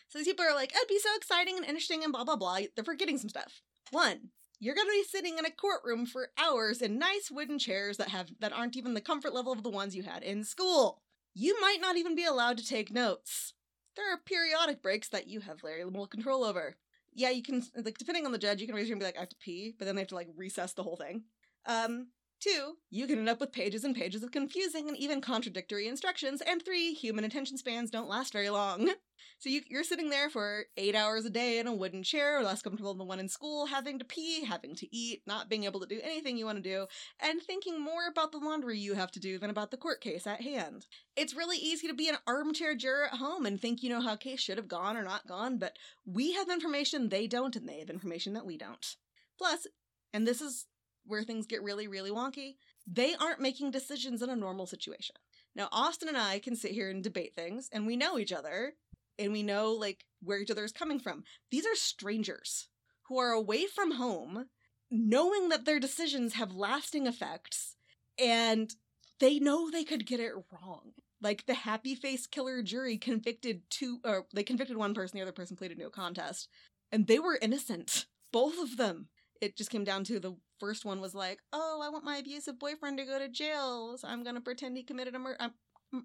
[0.10, 2.60] So these people are like, it'd be so exciting and interesting and blah, blah, blah.
[2.76, 3.62] They're forgetting some stuff.
[3.92, 7.98] One, you're going to be sitting in a courtroom for hours in nice wooden chairs
[7.98, 11.02] that have that aren't even the comfort level of the ones you had in school.
[11.34, 13.54] You might not even be allowed to take notes.
[13.98, 16.78] There are periodic breaks that you have very little control over.
[17.14, 19.18] Yeah, you can like depending on the judge, you can raise your hand and be
[19.18, 21.24] like, I have to pee, but then they have to like recess the whole thing.
[21.66, 22.08] Um,
[22.40, 26.42] two, you can end up with pages and pages of confusing and even contradictory instructions.
[26.42, 28.92] And three, human attention spans don't last very long.
[29.40, 32.64] So you, you're sitting there for eight hours a day in a wooden chair, less
[32.64, 35.80] comfortable than the one in school, having to pee, having to eat, not being able
[35.80, 36.88] to do anything you want to do,
[37.20, 40.26] and thinking more about the laundry you have to do than about the court case
[40.26, 40.88] at hand.
[41.16, 44.14] It's really easy to be an armchair juror at home and think you know how
[44.14, 47.70] a case should have gone or not gone, but we have information they don't, and
[47.70, 48.96] they have information that we don't.
[49.38, 49.68] Plus,
[50.14, 50.66] and this is
[51.08, 55.16] where things get really, really wonky, they aren't making decisions in a normal situation.
[55.56, 58.74] Now, Austin and I can sit here and debate things, and we know each other,
[59.18, 61.24] and we know like where each other is coming from.
[61.52, 62.70] These are strangers
[63.08, 64.46] who are away from home,
[64.92, 67.76] knowing that their decisions have lasting effects,
[68.20, 68.74] and
[69.20, 70.92] they know they could get it wrong.
[71.20, 75.32] Like the happy face killer jury convicted two, or they convicted one person, the other
[75.32, 76.48] person pleaded no contest,
[76.92, 79.08] and they were innocent, both of them.
[79.42, 82.60] It just came down to the first one was like, "Oh, I want my abusive
[82.60, 85.52] boyfriend to go to jail, so I'm gonna pretend he committed a murder."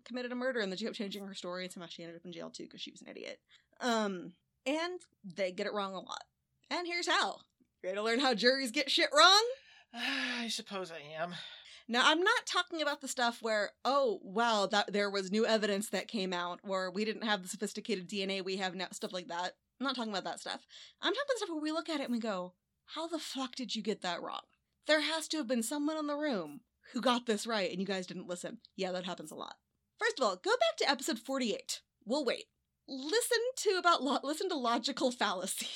[0.04, 2.24] committed a murder and then she kept changing her story and somehow she ended up
[2.24, 3.40] in jail too because she was an idiot.
[3.80, 4.32] Um
[4.64, 6.22] and they get it wrong a lot.
[6.70, 7.38] And here's how.
[7.82, 9.42] You ready to learn how juries get shit wrong?
[9.92, 11.34] I suppose I am.
[11.88, 15.88] now i'm not talking about the stuff where oh wow that there was new evidence
[15.88, 19.26] that came out or we didn't have the sophisticated dna we have now stuff like
[19.28, 19.52] that.
[19.80, 20.64] I'm not talking about that stuff.
[21.00, 22.52] I'm talking about the stuff where we look at it and we go
[22.94, 24.42] how the fuck did you get that wrong
[24.86, 26.60] there has to have been someone in the room
[26.92, 29.54] who got this right and you guys didn't listen yeah that happens a lot
[30.02, 31.80] First of all, go back to episode 48.
[32.04, 32.46] We'll wait.
[32.88, 35.68] Listen to about lo- listen to logical fallacies.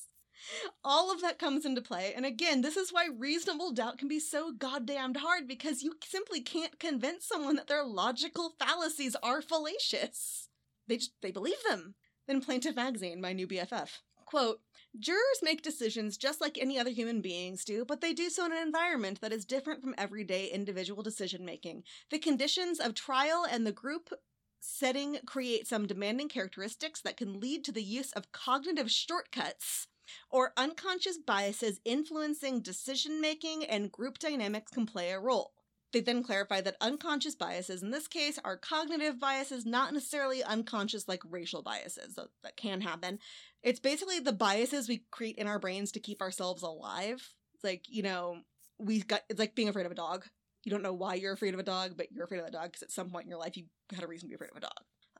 [0.84, 2.14] All of that comes into play.
[2.16, 6.40] And again, this is why reasonable doubt can be so goddamned hard because you simply
[6.40, 10.48] can't convince someone that their logical fallacies are fallacious.
[10.88, 11.94] They just they believe them.
[12.26, 13.98] Then Plaintiff Magazine, my new BFF.
[14.24, 14.60] Quote,
[14.98, 18.52] Jurors make decisions just like any other human beings do, but they do so in
[18.52, 21.82] an environment that is different from everyday individual decision making.
[22.10, 24.12] The conditions of trial and the group
[24.60, 29.88] setting create some demanding characteristics that can lead to the use of cognitive shortcuts
[30.30, 35.52] or unconscious biases influencing decision making and group dynamics can play a role.
[35.94, 41.06] They then clarify that unconscious biases in this case are cognitive biases, not necessarily unconscious
[41.06, 43.20] like racial biases that, that can happen.
[43.62, 47.32] It's basically the biases we create in our brains to keep ourselves alive.
[47.54, 48.38] It's like, you know,
[48.76, 50.26] we got it's like being afraid of a dog.
[50.64, 52.72] You don't know why you're afraid of a dog, but you're afraid of that dog
[52.72, 54.56] because at some point in your life you had a reason to be afraid of
[54.56, 54.72] a dog.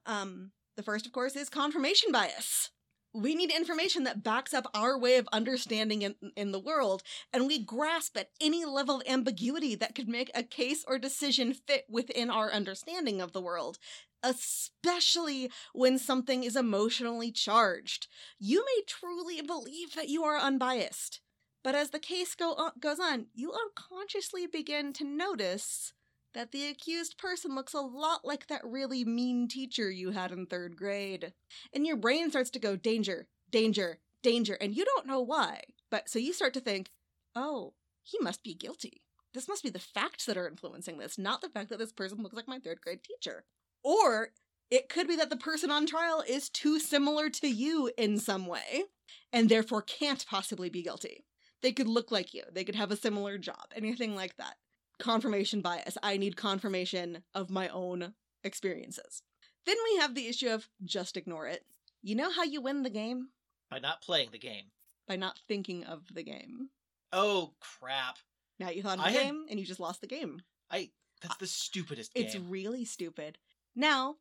[0.07, 2.71] Um, the first, of course, is confirmation bias
[3.15, 7.47] we need information that backs up our way of understanding in, in the world, and
[7.47, 11.87] we grasp at any level of ambiguity that could make a case or decision fit
[11.89, 13.79] within our understanding of the world,
[14.25, 18.09] especially when something is emotionally charged.
[18.41, 21.21] You may truly believe that you are unbiased,
[21.63, 25.93] but as the case go on, goes on, you unconsciously begin to notice
[26.35, 30.47] that the accused person looks a lot like that really mean teacher you had in
[30.47, 31.33] third grade.
[31.73, 35.63] And your brain starts to go, danger, danger, danger, and you don't know why.
[35.91, 36.91] But so you start to think,
[37.35, 39.03] oh, he must be guilty.
[39.33, 42.23] This must be the facts that are influencing this, not the fact that this person
[42.23, 43.45] looks like my third grade teacher.
[43.83, 44.31] Or
[44.71, 48.47] it could be that the person on trial is too similar to you in some
[48.47, 48.85] way,
[49.33, 51.25] and therefore can't possibly be guilty.
[51.63, 54.57] They could look like you, they could have a similar job, anything like that
[54.99, 55.97] confirmation bias.
[56.03, 59.23] I need confirmation of my own experiences.
[59.67, 61.65] Then we have the issue of just ignore it.
[62.03, 63.29] You know how you win the game?
[63.71, 64.67] By not playing the game.
[65.09, 66.69] By not thinking of the game.
[67.13, 68.19] Oh crap.
[68.59, 70.43] Now you thought of the I had- game and you just lost the game.
[70.71, 70.91] I
[71.23, 72.25] that's the stupidest game.
[72.27, 73.39] It's really stupid.
[73.75, 74.17] Now,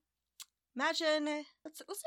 [0.76, 1.26] imagine
[1.66, 2.04] let's let's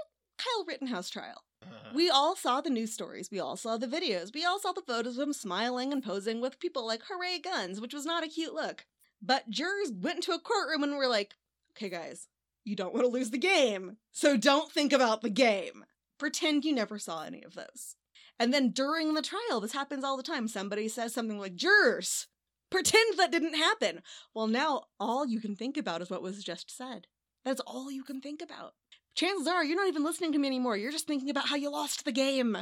[0.47, 1.43] Kyle Rittenhouse trial.
[1.63, 3.31] Uh, We all saw the news stories.
[3.31, 4.33] We all saw the videos.
[4.35, 7.81] We all saw the photos of him smiling and posing with people like hooray guns,
[7.81, 8.87] which was not a cute look.
[9.23, 11.35] But jurors went into a courtroom and were like,
[11.73, 12.29] okay, guys,
[12.65, 13.97] you don't want to lose the game.
[14.13, 15.85] So don't think about the game.
[16.19, 17.97] Pretend you never saw any of those.
[18.39, 20.49] And then during the trial, this happens all the time.
[20.49, 22.27] Somebody says something like, jurors,
[22.71, 24.03] pretend that didn't happen.
[24.35, 27.07] Well, now all you can think about is what was just said.
[27.45, 28.75] That's all you can think about
[29.17, 30.77] chances are you're not even listening to me anymore.
[30.77, 32.57] You're just thinking about how you lost the game.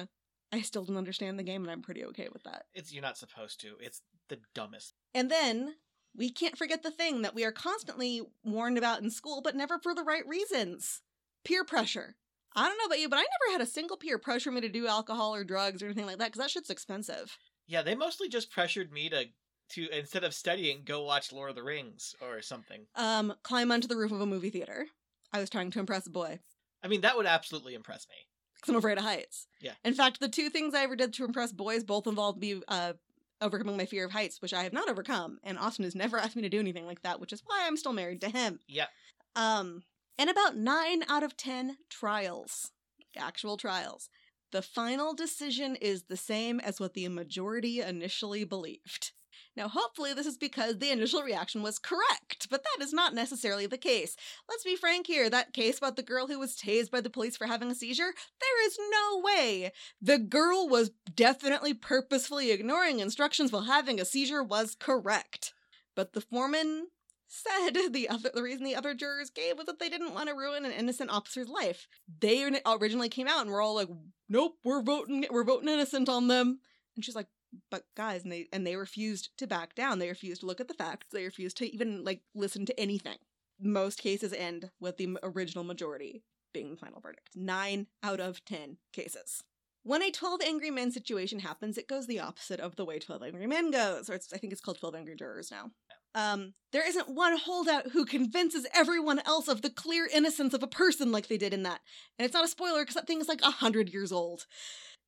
[0.53, 2.65] I still don't understand the game, and I'm pretty okay with that.
[2.75, 3.75] it's you're not supposed to.
[3.81, 4.95] It's the dumbest.
[5.13, 5.75] And then
[6.17, 9.79] we can't forget the thing that we are constantly warned about in school, but never
[9.79, 11.03] for the right reasons
[11.45, 12.15] peer pressure.
[12.57, 14.69] I don't know about you, but I never had a single peer pressure me to
[14.69, 17.37] do alcohol or drugs or anything like that because that shit's expensive.
[17.67, 19.25] Yeah, they mostly just pressured me to
[19.71, 22.87] to instead of studying, go watch Lord of the Rings or something.
[22.95, 24.87] Um, climb onto the roof of a movie theater.
[25.35, 26.39] I was trying to impress a boy.
[26.83, 28.15] I mean, that would absolutely impress me.
[28.55, 29.49] because I'm afraid of heights.
[29.61, 29.73] Yeah.
[29.85, 32.93] In fact, the two things I ever did to impress boys both involved me uh,
[33.41, 35.39] overcoming my fear of heights, which I have not overcome.
[35.43, 37.77] And Austin has never asked me to do anything like that, which is why I'm
[37.77, 38.61] still married to him.
[38.69, 38.87] Yeah.
[39.35, 39.83] Um,
[40.19, 42.71] and about nine out of ten trials,
[43.17, 44.09] actual trials,
[44.53, 49.11] the final decision is the same as what the majority initially believed.
[49.57, 53.67] Now, hopefully, this is because the initial reaction was correct, but that is not necessarily
[53.67, 54.17] the case.
[54.49, 57.37] Let's be frank here that case about the girl who was tased by the police
[57.37, 59.73] for having a seizure, there is no way.
[60.03, 65.53] The girl was definitely purposefully ignoring instructions while having a seizure was correct.
[65.95, 66.89] But the foreman
[67.29, 70.35] said the other the reason the other jurors gave was that they didn't want to
[70.35, 71.87] ruin an innocent officer's life.
[72.21, 73.89] They originally came out and were all like,
[74.29, 76.61] "Nope, we're voting we're voting innocent on them."
[76.97, 77.27] And she's like,
[77.71, 79.99] "But guys," and they and they refused to back down.
[79.99, 81.09] They refused to look at the facts.
[81.13, 83.19] They refused to even like listen to anything.
[83.61, 87.31] Most cases end with the original majority being the final verdict.
[87.35, 89.43] 9 out of 10 cases.
[89.83, 93.23] When a 12 Angry Men situation happens, it goes the opposite of the way 12
[93.23, 95.73] Angry Men goes, or it's, I think it's called 12 Angry Jurors now.
[96.15, 100.69] Um, there isn't one holdout who convinces everyone else of the clear innocence of a
[100.69, 101.81] person like they did in that.
[102.19, 104.47] And it's not a spoiler because that thing is like a hundred years old.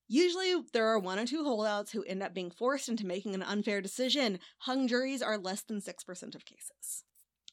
[0.08, 3.42] Usually, there are one or two holdouts who end up being forced into making an
[3.42, 4.38] unfair decision.
[4.58, 7.04] Hung juries are less than 6% of cases.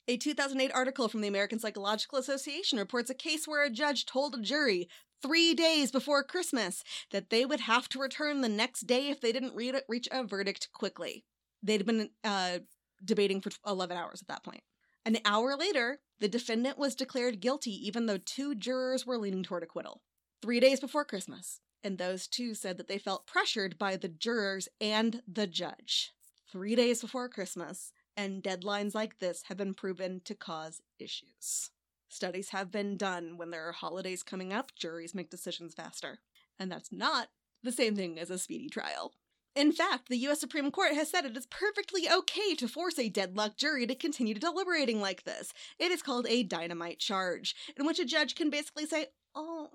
[0.07, 4.35] A 2008 article from the American Psychological Association reports a case where a judge told
[4.35, 4.87] a jury
[5.21, 9.31] three days before Christmas that they would have to return the next day if they
[9.31, 11.23] didn't re- reach a verdict quickly.
[11.63, 12.60] They'd been uh,
[13.04, 14.62] debating for 11 hours at that point.
[15.06, 19.63] An hour later, the defendant was declared guilty even though two jurors were leaning toward
[19.63, 20.01] acquittal.
[20.41, 21.62] Three days before Christmas.
[21.84, 26.12] And those two said that they felt pressured by the jurors and the judge.
[26.50, 31.71] Three days before Christmas, and deadlines like this have been proven to cause issues.
[32.08, 36.19] Studies have been done when there are holidays coming up, juries make decisions faster.
[36.60, 37.29] And that's not
[37.63, 39.13] the same thing as a speedy trial.
[39.56, 43.10] In fact, the US Supreme Court has said it is perfectly okay to force a
[43.10, 45.54] deadlocked jury to continue deliberating like this.
[45.79, 49.69] It is called a dynamite charge, in which a judge can basically say, Oh,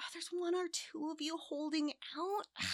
[0.00, 2.46] oh, there's one or two of you holding out.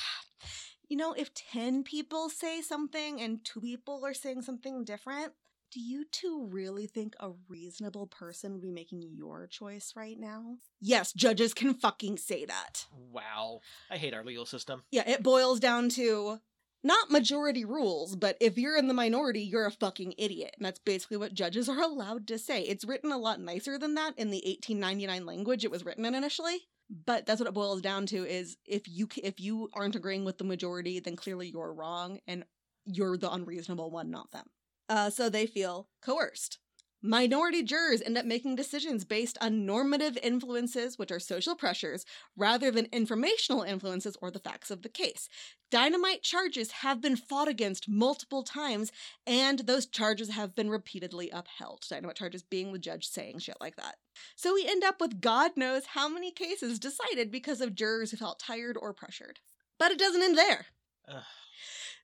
[0.88, 5.32] You know, if 10 people say something and two people are saying something different,
[5.72, 10.58] do you two really think a reasonable person would be making your choice right now?
[10.80, 12.86] Yes, judges can fucking say that.
[13.10, 13.62] Wow.
[13.90, 14.84] I hate our legal system.
[14.92, 16.38] Yeah, it boils down to
[16.84, 20.54] not majority rules, but if you're in the minority, you're a fucking idiot.
[20.56, 22.62] And that's basically what judges are allowed to say.
[22.62, 26.14] It's written a lot nicer than that in the 1899 language it was written in
[26.14, 26.68] initially.
[26.89, 30.39] But that's what it boils down to is if you if you aren't agreeing with
[30.39, 32.45] the majority, then clearly you're wrong and
[32.84, 34.47] you're the unreasonable one, not them.
[34.89, 36.59] Uh, so they feel coerced.
[37.07, 42.04] Minority jurors end up making decisions based on normative influences, which are social pressures,
[42.36, 45.28] rather than informational influences or the facts of the case.
[45.70, 48.90] Dynamite charges have been fought against multiple times,
[49.24, 51.84] and those charges have been repeatedly upheld.
[51.88, 53.96] Dynamite charges being the judge saying shit like that.
[54.34, 58.16] So we end up with God knows how many cases decided because of jurors who
[58.16, 59.38] felt tired or pressured.
[59.78, 60.66] But it doesn't end there.
[61.09, 61.22] Ugh.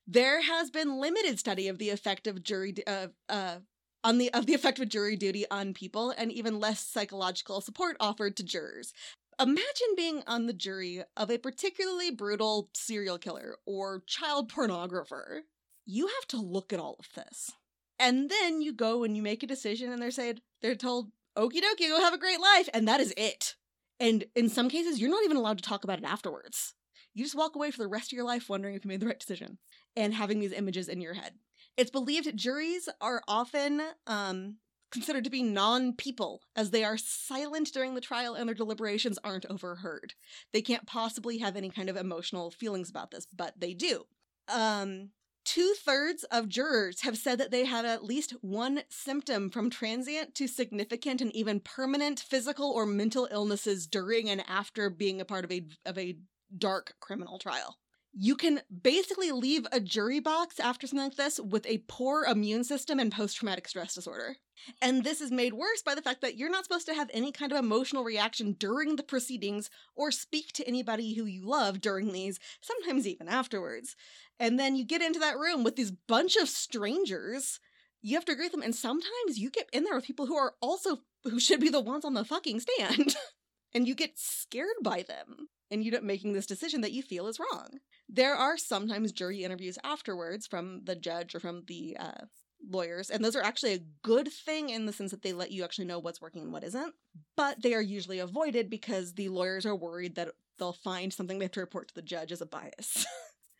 [0.06, 3.58] There has been limited study of the effect of jury uh, uh,
[4.04, 7.96] on the of the effect of jury duty on people, and even less psychological support
[8.00, 8.92] offered to jurors.
[9.40, 15.40] Imagine being on the jury of a particularly brutal serial killer or child pornographer.
[15.86, 17.50] You have to look at all of this.
[17.98, 21.60] And then you go and you make a decision and they're said they're told, okie
[21.60, 23.54] dokie, go have a great life, and that is it.
[23.98, 26.74] And in some cases, you're not even allowed to talk about it afterwards.
[27.14, 29.06] You just walk away for the rest of your life wondering if you made the
[29.06, 29.58] right decision
[29.94, 31.34] and having these images in your head.
[31.76, 34.56] It's believed juries are often um,
[34.90, 39.18] considered to be non people, as they are silent during the trial and their deliberations
[39.24, 40.14] aren't overheard.
[40.52, 44.04] They can't possibly have any kind of emotional feelings about this, but they do.
[44.48, 45.10] Um,
[45.44, 50.36] Two thirds of jurors have said that they had at least one symptom from transient
[50.36, 55.44] to significant and even permanent physical or mental illnesses during and after being a part
[55.44, 56.16] of a of a
[56.56, 57.78] dark criminal trial
[58.14, 62.62] you can basically leave a jury box after something like this with a poor immune
[62.62, 64.36] system and post traumatic stress disorder.
[64.80, 67.32] And this is made worse by the fact that you're not supposed to have any
[67.32, 72.12] kind of emotional reaction during the proceedings or speak to anybody who you love during
[72.12, 73.96] these, sometimes even afterwards.
[74.38, 77.60] And then you get into that room with these bunch of strangers.
[78.02, 80.36] You have to agree with them, and sometimes you get in there with people who
[80.36, 83.16] are also who should be the ones on the fucking stand.
[83.74, 87.02] and you get scared by them and you end up making this decision that you
[87.02, 87.78] feel is wrong.
[88.14, 92.26] There are sometimes jury interviews afterwards from the judge or from the uh,
[92.68, 95.64] lawyers, and those are actually a good thing in the sense that they let you
[95.64, 96.94] actually know what's working and what isn't.
[97.36, 101.46] But they are usually avoided because the lawyers are worried that they'll find something they
[101.46, 103.06] have to report to the judge as a bias.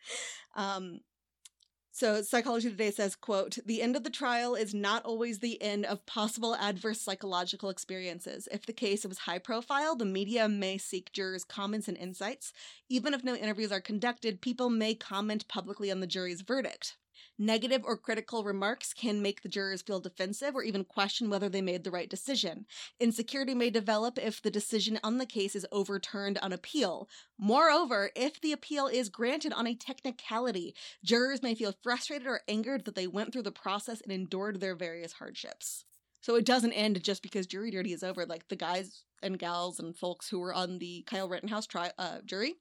[0.55, 0.99] um,
[1.95, 5.85] so Psychology Today says, quote, the end of the trial is not always the end
[5.85, 8.47] of possible adverse psychological experiences.
[8.51, 12.51] If the case was high profile, the media may seek jurors' comments and insights.
[12.89, 16.97] Even if no interviews are conducted, people may comment publicly on the jury's verdict.
[17.37, 21.61] Negative or critical remarks can make the jurors feel defensive or even question whether they
[21.61, 22.65] made the right decision.
[22.99, 27.09] Insecurity may develop if the decision on the case is overturned on appeal.
[27.37, 32.85] Moreover, if the appeal is granted on a technicality, jurors may feel frustrated or angered
[32.85, 35.85] that they went through the process and endured their various hardships.
[36.21, 38.25] So it doesn't end just because jury duty is over.
[38.25, 42.19] Like the guys and gals and folks who were on the Kyle Rittenhouse tri- uh,
[42.25, 42.55] jury,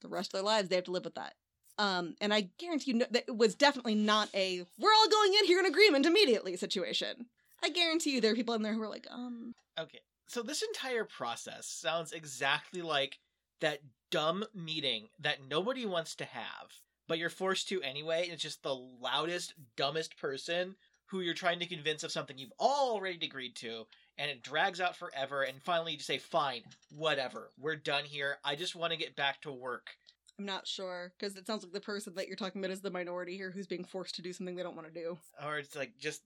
[0.00, 1.34] the rest of their lives they have to live with that.
[1.80, 5.46] Um, and I guarantee you that it was definitely not a we're all going in
[5.46, 7.24] here in agreement immediately situation.
[7.62, 10.00] I guarantee you there are people in there who are like, um, Okay.
[10.26, 13.18] So this entire process sounds exactly like
[13.62, 16.74] that dumb meeting that nobody wants to have,
[17.08, 18.24] but you're forced to anyway.
[18.24, 20.76] and It's just the loudest, dumbest person
[21.06, 23.86] who you're trying to convince of something you've already agreed to,
[24.18, 25.42] and it drags out forever.
[25.42, 27.50] And finally, you just say, "Fine, whatever.
[27.58, 28.38] We're done here.
[28.44, 29.96] I just want to get back to work."
[30.40, 32.90] I'm not sure because it sounds like the person that you're talking about is the
[32.90, 35.18] minority here who's being forced to do something they don't want to do.
[35.44, 36.22] Or it's like just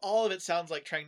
[0.00, 1.06] all of it sounds like trying.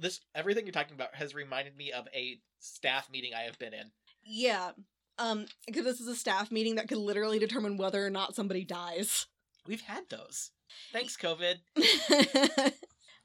[0.00, 3.72] This everything you're talking about has reminded me of a staff meeting I have been
[3.72, 3.92] in.
[4.24, 4.72] Yeah.
[5.16, 8.64] Um, because this is a staff meeting that could literally determine whether or not somebody
[8.64, 9.26] dies.
[9.64, 10.50] We've had those.
[10.92, 11.58] Thanks, COVID.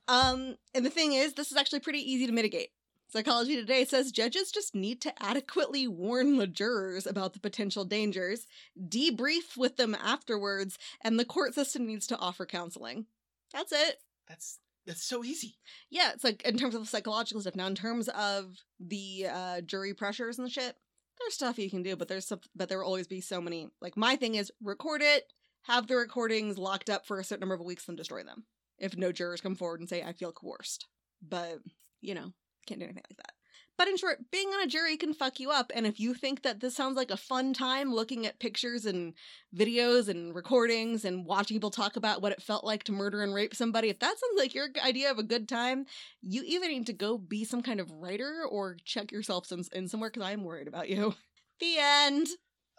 [0.08, 2.70] um, and the thing is, this is actually pretty easy to mitigate.
[3.10, 8.48] Psychology Today says judges just need to adequately warn the jurors about the potential dangers,
[8.78, 13.06] debrief with them afterwards, and the court system needs to offer counseling.
[13.54, 14.02] That's it.
[14.28, 15.58] That's that's so easy.
[15.90, 17.56] Yeah, it's like in terms of the psychological stuff.
[17.56, 20.76] Now, in terms of the uh, jury pressures and shit,
[21.20, 23.70] there's stuff you can do, but there's some, but there will always be so many.
[23.82, 25.32] Like my thing is record it,
[25.64, 28.46] have the recordings locked up for a certain number of weeks, then destroy them.
[28.78, 30.88] If no jurors come forward and say, I feel coerced.
[31.28, 31.60] But,
[32.00, 32.34] you know,
[32.68, 33.34] can't do anything like that.
[33.78, 35.72] But in short, being on a jury can fuck you up.
[35.76, 39.14] And if you think that this sounds like a fun time looking at pictures and
[39.56, 43.36] videos and recordings and watching people talk about what it felt like to murder and
[43.36, 45.86] rape somebody, if that sounds like your idea of a good time,
[46.24, 49.88] you either need to go be some kind of writer or check yourself some, in
[49.88, 51.14] somewhere because I'm worried about you.
[51.60, 52.28] The end.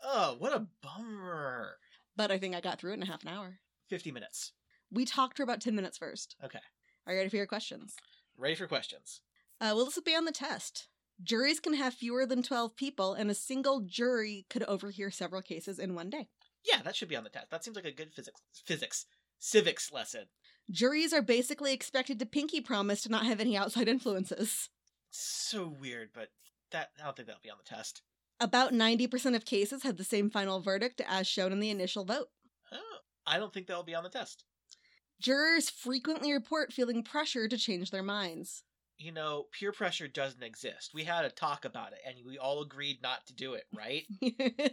[0.05, 1.79] Oh, what a bummer.
[2.17, 3.59] But I think I got through it in a half an hour.
[3.89, 4.53] 50 minutes.
[4.89, 6.37] We talked for about 10 minutes first.
[6.45, 6.61] Okay.
[7.05, 7.97] Are you ready for your questions?
[8.37, 9.21] Ready for questions.
[9.61, 10.89] Uh, well, this will be on the test.
[11.23, 15.79] Juries can have fewer than 12 people, and a single jury could overhear several cases
[15.79, 16.29] in one day.
[16.65, 17.51] Yeah, that should be on the test.
[17.51, 19.07] That seems like a good physics, physics,
[19.39, 20.27] civics lesson.
[20.71, 24.69] Juries are basically expected to pinky promise to not have any outside influences.
[25.11, 26.29] So weird, but
[26.71, 28.03] that I don't think that'll be on the test.
[28.41, 32.29] About 90% of cases have the same final verdict as shown in the initial vote.
[32.71, 34.45] Oh, I don't think that'll be on the test.
[35.21, 38.63] Jurors frequently report feeling pressure to change their minds.
[38.99, 40.91] You know, peer pressure doesn't exist.
[40.93, 44.05] We had a talk about it, and we all agreed not to do it, right?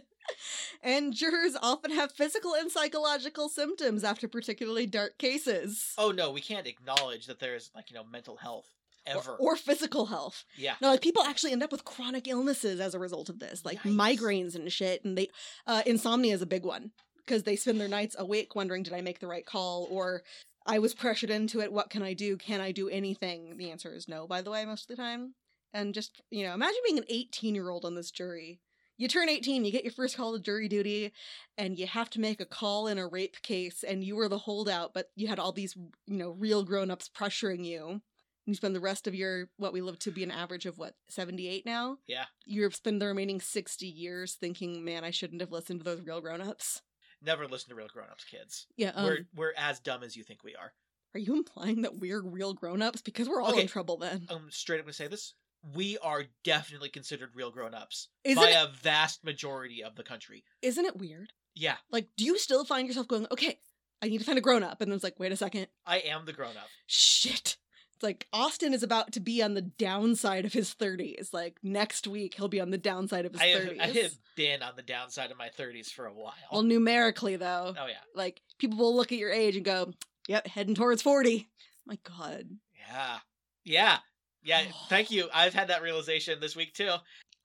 [0.82, 5.92] and jurors often have physical and psychological symptoms after particularly dark cases.
[5.96, 8.66] Oh no, we can't acknowledge that there's like you know mental health
[9.06, 9.32] ever.
[9.32, 10.44] Or, or physical health.
[10.56, 13.64] yeah, No, like people actually end up with chronic illnesses as a result of this,
[13.64, 13.94] like Yikes.
[14.18, 15.04] migraines and shit.
[15.04, 15.28] And they,
[15.66, 19.00] uh, insomnia is a big one because they spend their nights awake wondering, did I
[19.02, 19.86] make the right call?
[19.90, 20.22] Or
[20.66, 21.72] I was pressured into it.
[21.72, 22.36] What can I do?
[22.36, 23.56] Can I do anything?
[23.56, 25.34] The answer is no, by the way, most of the time.
[25.72, 28.60] And just, you know, imagine being an 18 year old on this jury.
[28.98, 31.12] You turn 18, you get your first call to jury duty,
[31.58, 34.38] and you have to make a call in a rape case, and you were the
[34.38, 38.00] holdout, but you had all these, you know, real grown ups pressuring you.
[38.46, 40.94] You spend the rest of your, what we live to be an average of what,
[41.10, 41.98] 78 now?
[42.06, 42.24] yeah.
[42.46, 46.22] You spend the remaining 60 years thinking, man, I shouldn't have listened to those real
[46.22, 46.80] grown ups.
[47.26, 48.66] Never listen to real grown-ups, kids.
[48.76, 50.72] Yeah, um, we're we're as dumb as you think we are.
[51.14, 53.02] are you implying that we're real grown ups?
[53.02, 53.62] Because we're all Okay.
[53.62, 54.26] in trouble then.
[54.30, 55.34] I'm straight up gonna say this.
[55.74, 60.44] We are definitely considered real grown-ups Isn't by it, a vast majority of the country.
[60.62, 61.32] isn't it weird?
[61.54, 63.58] Yeah, Like, do you still find yourself going, okay,
[64.02, 64.80] I need to find a grown up?
[64.82, 66.68] And then it's like, wait a second, I am the grown-up.
[66.86, 67.56] shit.
[67.96, 71.32] It's like Austin is about to be on the downside of his 30s.
[71.32, 73.80] Like, next week, he'll be on the downside of his I have, 30s.
[73.80, 76.34] I have been on the downside of my 30s for a while.
[76.52, 79.94] Well, numerically, though, oh yeah, like, people will look at your age and go,
[80.28, 81.48] yep, heading towards 40.
[81.86, 82.44] My God.
[82.86, 83.18] yeah,
[83.64, 83.98] yeah,
[84.42, 84.60] yeah.
[84.90, 85.30] Thank you.
[85.32, 86.92] I've had that realization this week too.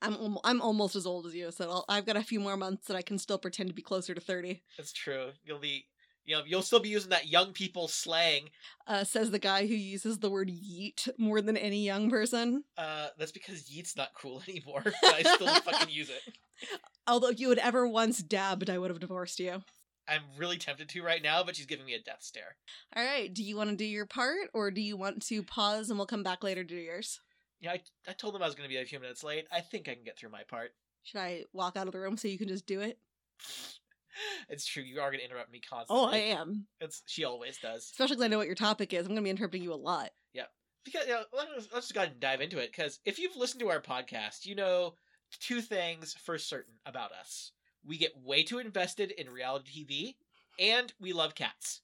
[0.01, 2.57] I'm, al- I'm almost as old as you, so I'll, I've got a few more
[2.57, 4.61] months that I can still pretend to be closer to 30.
[4.77, 5.29] That's true.
[5.45, 5.85] You'll be,
[6.31, 8.49] you know, you'll still be using that young people slang.
[8.87, 12.63] Uh, says the guy who uses the word yeet more than any young person.
[12.77, 14.81] Uh, that's because yeet's not cool anymore.
[14.85, 16.21] But I still fucking use it.
[17.07, 19.61] Although if you had ever once dabbed, I would have divorced you.
[20.07, 22.55] I'm really tempted to right now, but she's giving me a death stare.
[22.95, 25.89] All right, do you want to do your part or do you want to pause
[25.89, 27.19] and we'll come back later to do yours?
[27.59, 29.47] Yeah, I, I told them I was going to be a few minutes late.
[29.51, 30.71] I think I can get through my part.
[31.03, 32.97] Should I walk out of the room so you can just do it?
[34.49, 34.83] It's true.
[34.83, 36.05] You are going to interrupt me constantly.
[36.05, 36.65] Oh, I am.
[36.79, 37.83] It's she always does.
[37.85, 39.01] Especially because I know what your topic is.
[39.05, 40.09] I'm going to be interrupting you a lot.
[40.33, 40.43] Yeah,
[40.83, 42.71] Because you know, let's, let's just go ahead and dive into it.
[42.71, 44.95] Because if you've listened to our podcast, you know
[45.39, 47.51] two things for certain about us:
[47.85, 50.15] we get way too invested in reality TV,
[50.59, 51.81] and we love cats.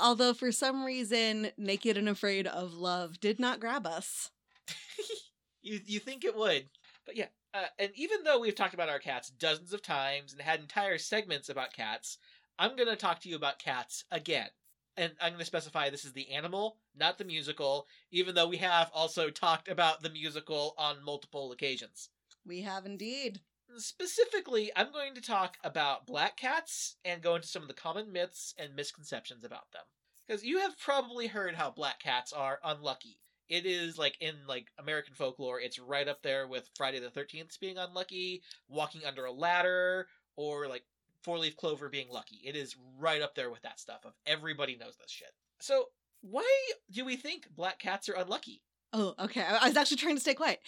[0.00, 4.30] Although for some reason, Naked and Afraid of Love did not grab us.
[5.62, 6.68] you you think it would,
[7.06, 7.26] but yeah.
[7.58, 10.96] Uh, and even though we've talked about our cats dozens of times and had entire
[10.96, 12.18] segments about cats,
[12.56, 14.48] I'm going to talk to you about cats again.
[14.96, 18.58] And I'm going to specify this is the animal, not the musical, even though we
[18.58, 22.10] have also talked about the musical on multiple occasions.
[22.46, 23.40] We have indeed.
[23.76, 28.12] Specifically, I'm going to talk about black cats and go into some of the common
[28.12, 29.82] myths and misconceptions about them.
[30.26, 33.18] Because you have probably heard how black cats are unlucky.
[33.48, 37.58] It is like in like American folklore, it's right up there with Friday the 13th
[37.60, 40.84] being unlucky, walking under a ladder, or like
[41.22, 42.40] four leaf clover being lucky.
[42.44, 45.32] It is right up there with that stuff of everybody knows this shit.
[45.60, 45.86] So,
[46.20, 46.46] why
[46.90, 48.62] do we think black cats are unlucky?
[48.92, 49.42] Oh, okay.
[49.42, 50.60] I I was actually trying to stay quiet.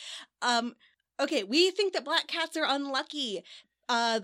[0.42, 0.74] Um,
[1.18, 3.42] okay, we think that black cats are unlucky.
[3.88, 4.20] Uh,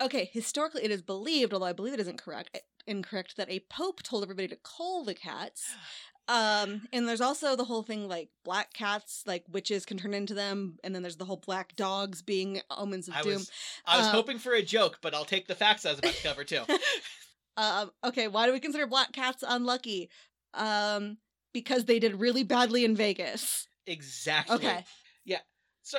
[0.00, 4.02] okay, historically it is believed, although I believe it isn't correct, incorrect, that a pope
[4.02, 5.74] told everybody to cull the cats.
[6.30, 10.32] Um, and there's also the whole thing like black cats, like witches can turn into
[10.32, 13.32] them, and then there's the whole black dogs being omens of I doom.
[13.32, 13.50] was
[13.84, 16.14] I was Uh, hoping for a joke, but I'll take the facts I was about
[16.14, 16.62] to cover too.
[17.56, 20.08] Um, okay, why do we consider black cats unlucky?
[20.54, 21.18] Um,
[21.52, 23.66] because they did really badly in Vegas.
[23.86, 24.54] Exactly.
[24.56, 24.84] Okay.
[25.24, 25.40] Yeah.
[25.82, 25.98] So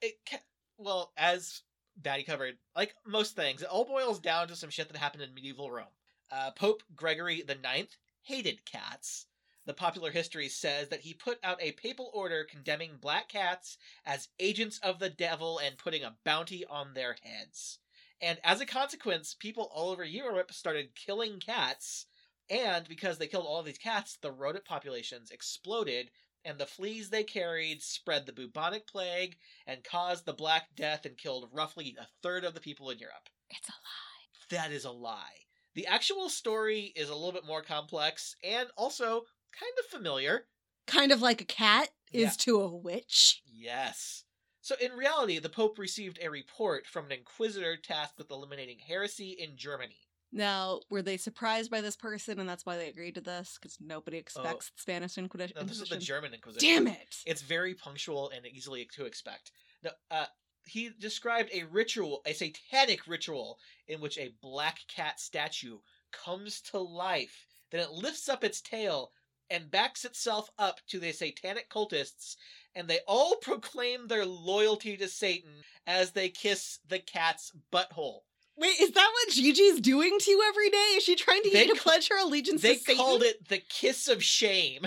[0.00, 0.38] it ca-
[0.78, 1.62] well as
[1.96, 5.34] Batty covered, like most things, it all boils down to some shit that happened in
[5.34, 5.84] medieval Rome.
[6.30, 9.26] Uh, Pope Gregory the Ninth hated cats.
[9.64, 14.28] The popular history says that he put out a papal order condemning black cats as
[14.40, 17.78] agents of the devil and putting a bounty on their heads.
[18.20, 22.06] And as a consequence, people all over Europe started killing cats.
[22.50, 26.10] And because they killed all of these cats, the rodent populations exploded,
[26.44, 29.36] and the fleas they carried spread the bubonic plague
[29.66, 33.28] and caused the Black Death and killed roughly a third of the people in Europe.
[33.48, 34.58] It's a lie.
[34.58, 35.46] That is a lie.
[35.74, 39.24] The actual story is a little bit more complex and also
[39.58, 40.46] kind of familiar.
[40.86, 42.30] Kind of like a cat is Yeah.
[42.38, 43.42] to a witch.
[43.46, 44.24] Yes.
[44.60, 49.30] So, in reality, the Pope received a report from an inquisitor tasked with eliminating heresy
[49.30, 49.98] in Germany.
[50.30, 53.58] Now, were they surprised by this person and that's why they agreed to this?
[53.60, 55.56] Because nobody expects the Spanish Inquisition.
[55.58, 56.84] No, this is the German Inquisition.
[56.84, 57.16] Damn it!
[57.26, 59.52] It's very punctual and easily to expect.
[59.82, 60.26] No, uh,
[60.64, 65.78] he described a ritual, a satanic ritual, in which a black cat statue
[66.12, 67.46] comes to life.
[67.70, 69.12] Then it lifts up its tail
[69.52, 72.36] and backs itself up to the satanic cultists,
[72.74, 75.52] and they all proclaim their loyalty to Satan
[75.86, 78.20] as they kiss the cat's butthole.
[78.56, 80.76] Wait, is that what Gigi's doing to you every day?
[80.96, 82.96] Is she trying to get you to pledge her allegiance They to Satan?
[83.02, 84.86] called it the kiss of shame.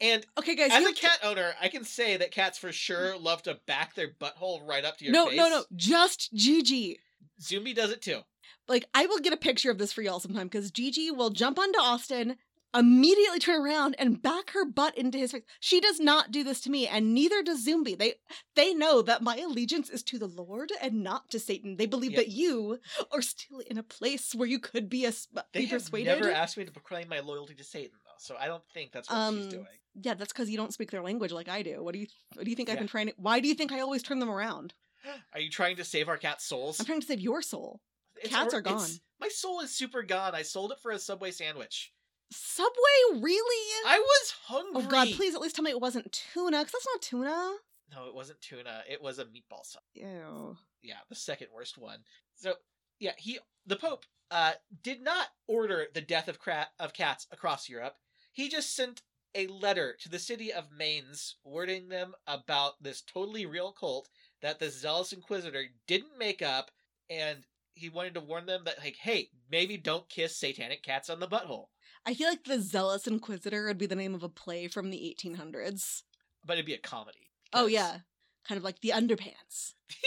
[0.00, 3.42] And Okay, guys, as a cat owner, I can say that cats for sure love
[3.44, 5.38] to back their butthole right up to your no, face.
[5.38, 6.98] no, no, no, just Gigi.
[7.40, 8.20] Zumbi does it too.
[8.68, 11.58] Like, I will get a picture of this for y'all sometime because Gigi will jump
[11.58, 12.36] onto Austin,
[12.78, 15.42] immediately turn around and back her butt into his face.
[15.60, 17.96] She does not do this to me, and neither does Zumbi.
[17.98, 18.14] They
[18.54, 21.76] they know that my allegiance is to the Lord and not to Satan.
[21.76, 22.18] They believe Yep.
[22.24, 22.78] that you
[23.12, 25.12] are still in a place where you could be a
[25.52, 26.06] They be have persuaded.
[26.20, 29.08] never asked me to proclaim my loyalty to Satan, though, so I don't think that's
[29.10, 29.66] what she's Um, doing.
[29.94, 31.82] yeah, that's because you don't speak their language like I do.
[31.82, 33.14] What do you What do you think I've been trying to?
[33.16, 34.74] Why do you think I always turn them around?
[35.34, 36.80] Are you trying to save our cat's souls?
[36.80, 37.80] I'm trying to save your soul.
[38.16, 38.88] It's cats or- are gone.
[39.20, 40.34] My soul is super gone.
[40.34, 41.92] I sold it for a Subway sandwich.
[42.30, 43.72] Subway, really?
[43.86, 44.82] I was hungry.
[44.84, 45.08] Oh God!
[45.14, 47.54] Please at least tell me it wasn't tuna, because that's not tuna.
[47.94, 48.82] No, it wasn't tuna.
[48.90, 49.82] It was a meatball sub.
[49.94, 50.56] Ew.
[50.82, 52.00] Yeah, the second worst one.
[52.34, 52.54] So,
[52.98, 54.52] yeah, he, the Pope, uh,
[54.82, 57.96] did not order the death of cra- of cats across Europe.
[58.32, 59.02] He just sent
[59.34, 64.08] a letter to the city of Mainz, warning them about this totally real cult
[64.42, 66.70] that the zealous inquisitor didn't make up,
[67.08, 71.20] and he wanted to warn them that, like, hey, maybe don't kiss satanic cats on
[71.20, 71.66] the butthole.
[72.06, 75.14] I feel like the Zealous Inquisitor would be the name of a play from the
[75.20, 76.02] 1800s.
[76.44, 77.30] But it'd be a comedy.
[77.52, 77.98] Oh, yeah,
[78.46, 79.74] kind of like the Underpants.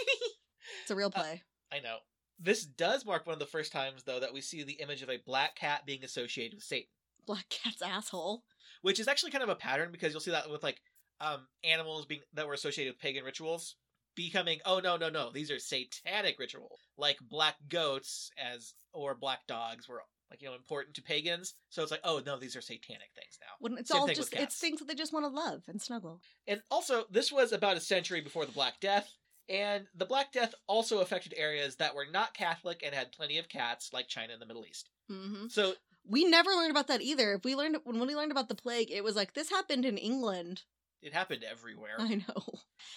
[0.81, 1.43] It's a real play.
[1.71, 1.97] I know.
[2.39, 5.09] This does mark one of the first times, though, that we see the image of
[5.09, 6.87] a black cat being associated with Satan.
[7.27, 8.43] Black Cat's asshole.
[8.81, 10.81] which is actually kind of a pattern because you'll see that with like
[11.21, 13.75] um animals being that were associated with pagan rituals
[14.15, 19.45] becoming oh no no no these are satanic rituals like black goats as or black
[19.47, 22.61] dogs were like you know important to pagans so it's like oh no these are
[22.61, 25.29] satanic things now When it's Same all just it's things that they just want to
[25.29, 26.21] love and snuggle.
[26.47, 29.11] and also this was about a century before the black death
[29.49, 33.49] and the black death also affected areas that were not catholic and had plenty of
[33.49, 35.47] cats like china and the middle east Mm-hmm.
[35.47, 35.73] so
[36.07, 37.33] We never learned about that either.
[37.33, 39.97] If we learned when we learned about the plague, it was like this happened in
[39.97, 40.61] England.
[41.01, 42.43] it happened everywhere I know.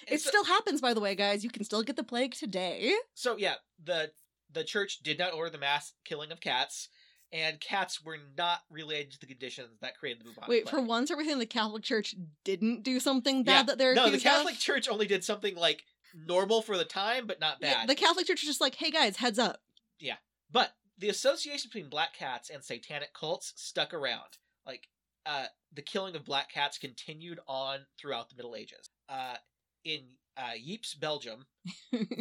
[0.06, 1.42] And It so- still happens, by the way, guys.
[1.42, 2.92] You can still get the plague today.
[3.14, 4.12] So yeah, the
[4.52, 6.90] the church did not order the mass killing of cats,
[7.32, 10.88] and cats were not related to the conditions that created the bubonic Wait, for plague.
[10.88, 12.14] once, everything the Catholic Church
[12.44, 13.62] didn't do something bad Yeah.
[13.64, 14.60] that they're no, the Catholic of?
[14.60, 17.88] Church only did something like normal for the time, but not Yeah, bad.
[17.88, 19.60] the Catholic Church is just like, hey guys, heads up.
[19.98, 20.16] Yeah,
[20.50, 24.38] but the association between black cats and satanic cults stuck around.
[24.66, 24.88] Like,
[25.24, 28.90] uh, the killing of black cats continued on throughout the Middle Ages.
[29.08, 29.36] Uh,
[29.84, 30.00] in
[30.36, 31.46] uh, Ypres, Belgium,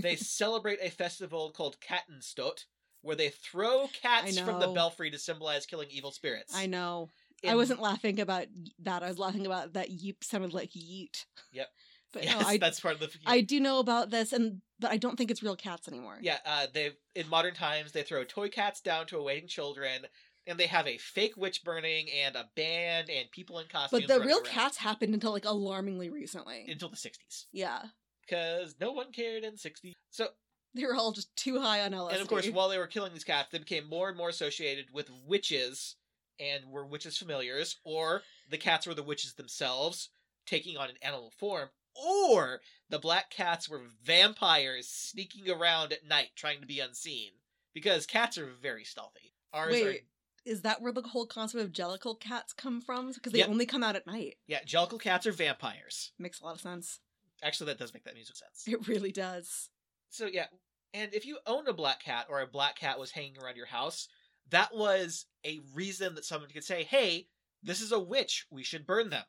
[0.02, 2.66] they celebrate a festival called Kattenstoet,
[3.02, 6.56] where they throw cats from the belfry to symbolize killing evil spirits.
[6.56, 7.10] I know.
[7.48, 8.46] I wasn't laughing about
[8.84, 9.04] that.
[9.04, 11.26] I was laughing about that yeep sounded like yeet.
[11.52, 11.68] Yep.
[12.14, 13.10] But Yes, no, I, that's part of the.
[13.26, 16.18] I do know about this, and but I don't think it's real cats anymore.
[16.22, 20.06] Yeah, uh, they in modern times they throw toy cats down to awaiting children,
[20.46, 24.06] and they have a fake witch burning and a band and people in costumes.
[24.08, 26.66] But the real around cats happened until like alarmingly recently.
[26.70, 27.82] until the '60s yeah.
[28.28, 29.94] because no one cared in '60s.
[30.10, 30.28] So,
[30.76, 32.12] They were all just too high on LSD.
[32.14, 34.86] and of course, while they were killing these cats, they became more and more associated
[34.94, 35.96] with witches,
[36.40, 40.10] and were witches familiars, or the cats were the witches themselves,
[40.46, 41.70] taking on an animal form.
[41.94, 47.32] Or the black cats were vampires sneaking around at night trying to be unseen.
[47.74, 49.34] Because cats are very stealthy.
[49.54, 50.06] Ours are Wait,
[50.46, 53.12] is that where the whole concept of jellicle cats come from?
[53.12, 53.50] Because they Yep.
[53.50, 54.38] only come out at night.
[54.48, 56.12] Yeah, jellicle cats are vampires.
[56.18, 57.00] Makes a lot of sense.
[57.44, 58.64] Actually, that does make that music sense.
[58.68, 59.70] It really does.
[60.12, 60.48] So yeah,
[60.94, 63.66] and if you owned a black cat or a black cat was hanging around your
[63.66, 64.08] house,
[64.50, 67.30] that was a reason that someone could say, "Hey,
[67.64, 68.46] this is a witch.
[68.52, 69.26] We should burn them."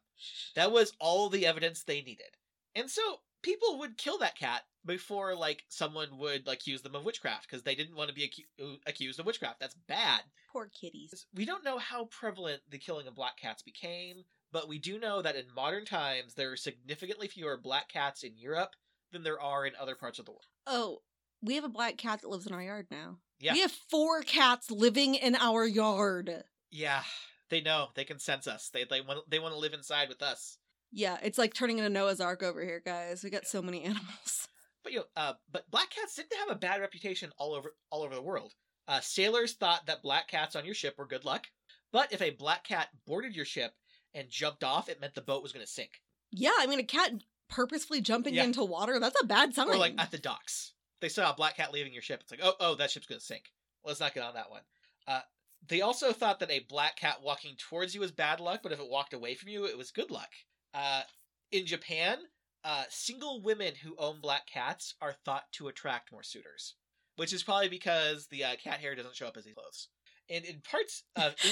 [0.54, 2.36] That was all the evidence they needed.
[2.74, 7.04] And so people would kill that cat before like someone would like accuse them of
[7.04, 9.60] witchcraft because they didn't want to be acu- uh, accused of witchcraft.
[9.60, 10.22] That's bad.
[10.52, 11.26] Poor kitties.
[11.34, 15.22] We don't know how prevalent the killing of black cats became, but we do know
[15.22, 18.74] that in modern times there are significantly fewer black cats in Europe
[19.12, 20.46] than there are in other parts of the world.
[20.66, 21.02] Oh,
[21.42, 23.18] we have a black cat that lives in our yard now.
[23.40, 23.54] Yeah.
[23.54, 26.44] We have four cats living in our yard.
[26.70, 27.02] Yeah,
[27.50, 27.88] they know.
[27.94, 28.70] They can sense us.
[28.72, 30.58] They they want they want to live inside with us.
[30.92, 33.24] Yeah, it's like turning into Noah's Ark over here, guys.
[33.24, 34.48] We got so many animals.
[34.84, 38.02] But you know, uh, but black cats didn't have a bad reputation all over all
[38.02, 38.52] over the world.
[38.88, 41.46] Uh, sailors thought that black cats on your ship were good luck,
[41.92, 43.74] but if a black cat boarded your ship
[44.12, 46.02] and jumped off, it meant the boat was going to sink.
[46.32, 47.12] Yeah, I mean, a cat
[47.52, 48.44] purposefully jumping Yeah.
[48.44, 49.68] into water—that's a bad sign.
[49.68, 52.20] Or like at the docks, they saw a black cat leaving your ship.
[52.22, 53.52] It's like, oh, oh, that ship's going to sink.
[53.84, 54.62] Let's not get on that one.
[55.06, 55.20] Uh,
[55.68, 58.80] they also thought that a black cat walking towards you was bad luck, but if
[58.80, 60.30] it walked away from you, it was good luck.
[60.74, 61.02] Uh,
[61.50, 62.18] in Japan,
[62.64, 66.74] uh, single women who own black cats are thought to attract more suitors,
[67.16, 69.88] which is probably because the uh, cat hair doesn't show up as his clothes.
[70.30, 71.50] And in parts of in,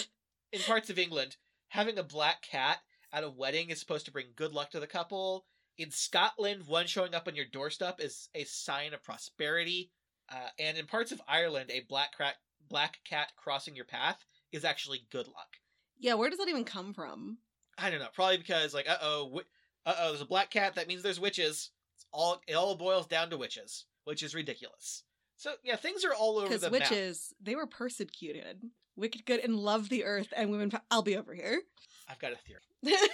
[0.58, 1.36] in parts of England,
[1.68, 2.78] having a black cat
[3.12, 5.44] at a wedding is supposed to bring good luck to the couple.
[5.80, 9.90] In Scotland, one showing up on your doorstep is a sign of prosperity.
[10.28, 12.34] Uh, and in parts of Ireland, a black cat
[12.68, 14.22] black cat crossing your path
[14.52, 15.56] is actually good luck.
[15.98, 17.38] yeah, where does that even come from?
[17.78, 18.08] I don't know.
[18.12, 19.44] Probably because like, uh oh, wi-
[19.86, 20.74] uh oh, there's a black cat.
[20.74, 21.70] That means there's witches.
[21.96, 25.02] It's all it all boils down to witches, which is ridiculous.
[25.38, 26.90] So yeah, things are all over the map.
[26.90, 28.62] witches, they were persecuted,
[28.96, 30.72] wicked good, and loved the earth and women.
[30.90, 31.62] I'll be over here.
[32.06, 32.60] I've got a theory.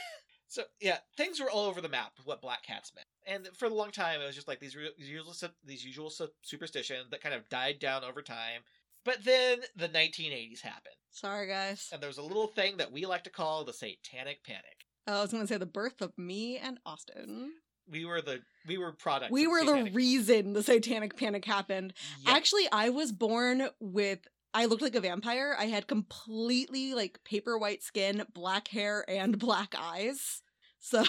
[0.56, 3.66] So yeah, things were all over the map with what black cats meant, and for
[3.66, 6.30] a long time it was just like these re- these usual su- these usual su-
[6.40, 8.62] superstitions that kind of died down over time.
[9.04, 11.90] But then the 1980s happened, Sorry, guys.
[11.92, 14.86] and there was a little thing that we like to call the Satanic Panic.
[15.06, 17.52] Oh, I was going to say the birth of me and Austin.
[17.86, 19.32] We were the we were products.
[19.32, 21.92] We were the reason the satanic panic happened.
[22.26, 24.20] Actually, I was born with.
[24.54, 25.54] I looked like a vampire.
[25.58, 30.42] I had completely like paper white skin, black hair, and black eyes.
[30.86, 31.04] So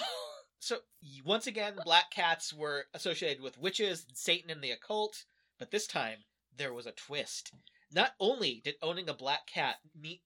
[0.58, 0.78] So
[1.24, 5.24] once again, black cats were associated with witches, Satan, and the occult.
[5.56, 6.24] But this time
[6.56, 7.52] there was a twist.
[7.92, 10.22] Not only did owning a black cat meet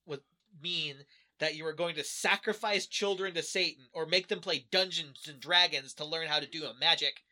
[0.60, 1.04] mean
[1.38, 5.38] that you were going to sacrifice children to Satan or make them play Dungeons and
[5.38, 7.22] Dragons to learn how to do magic.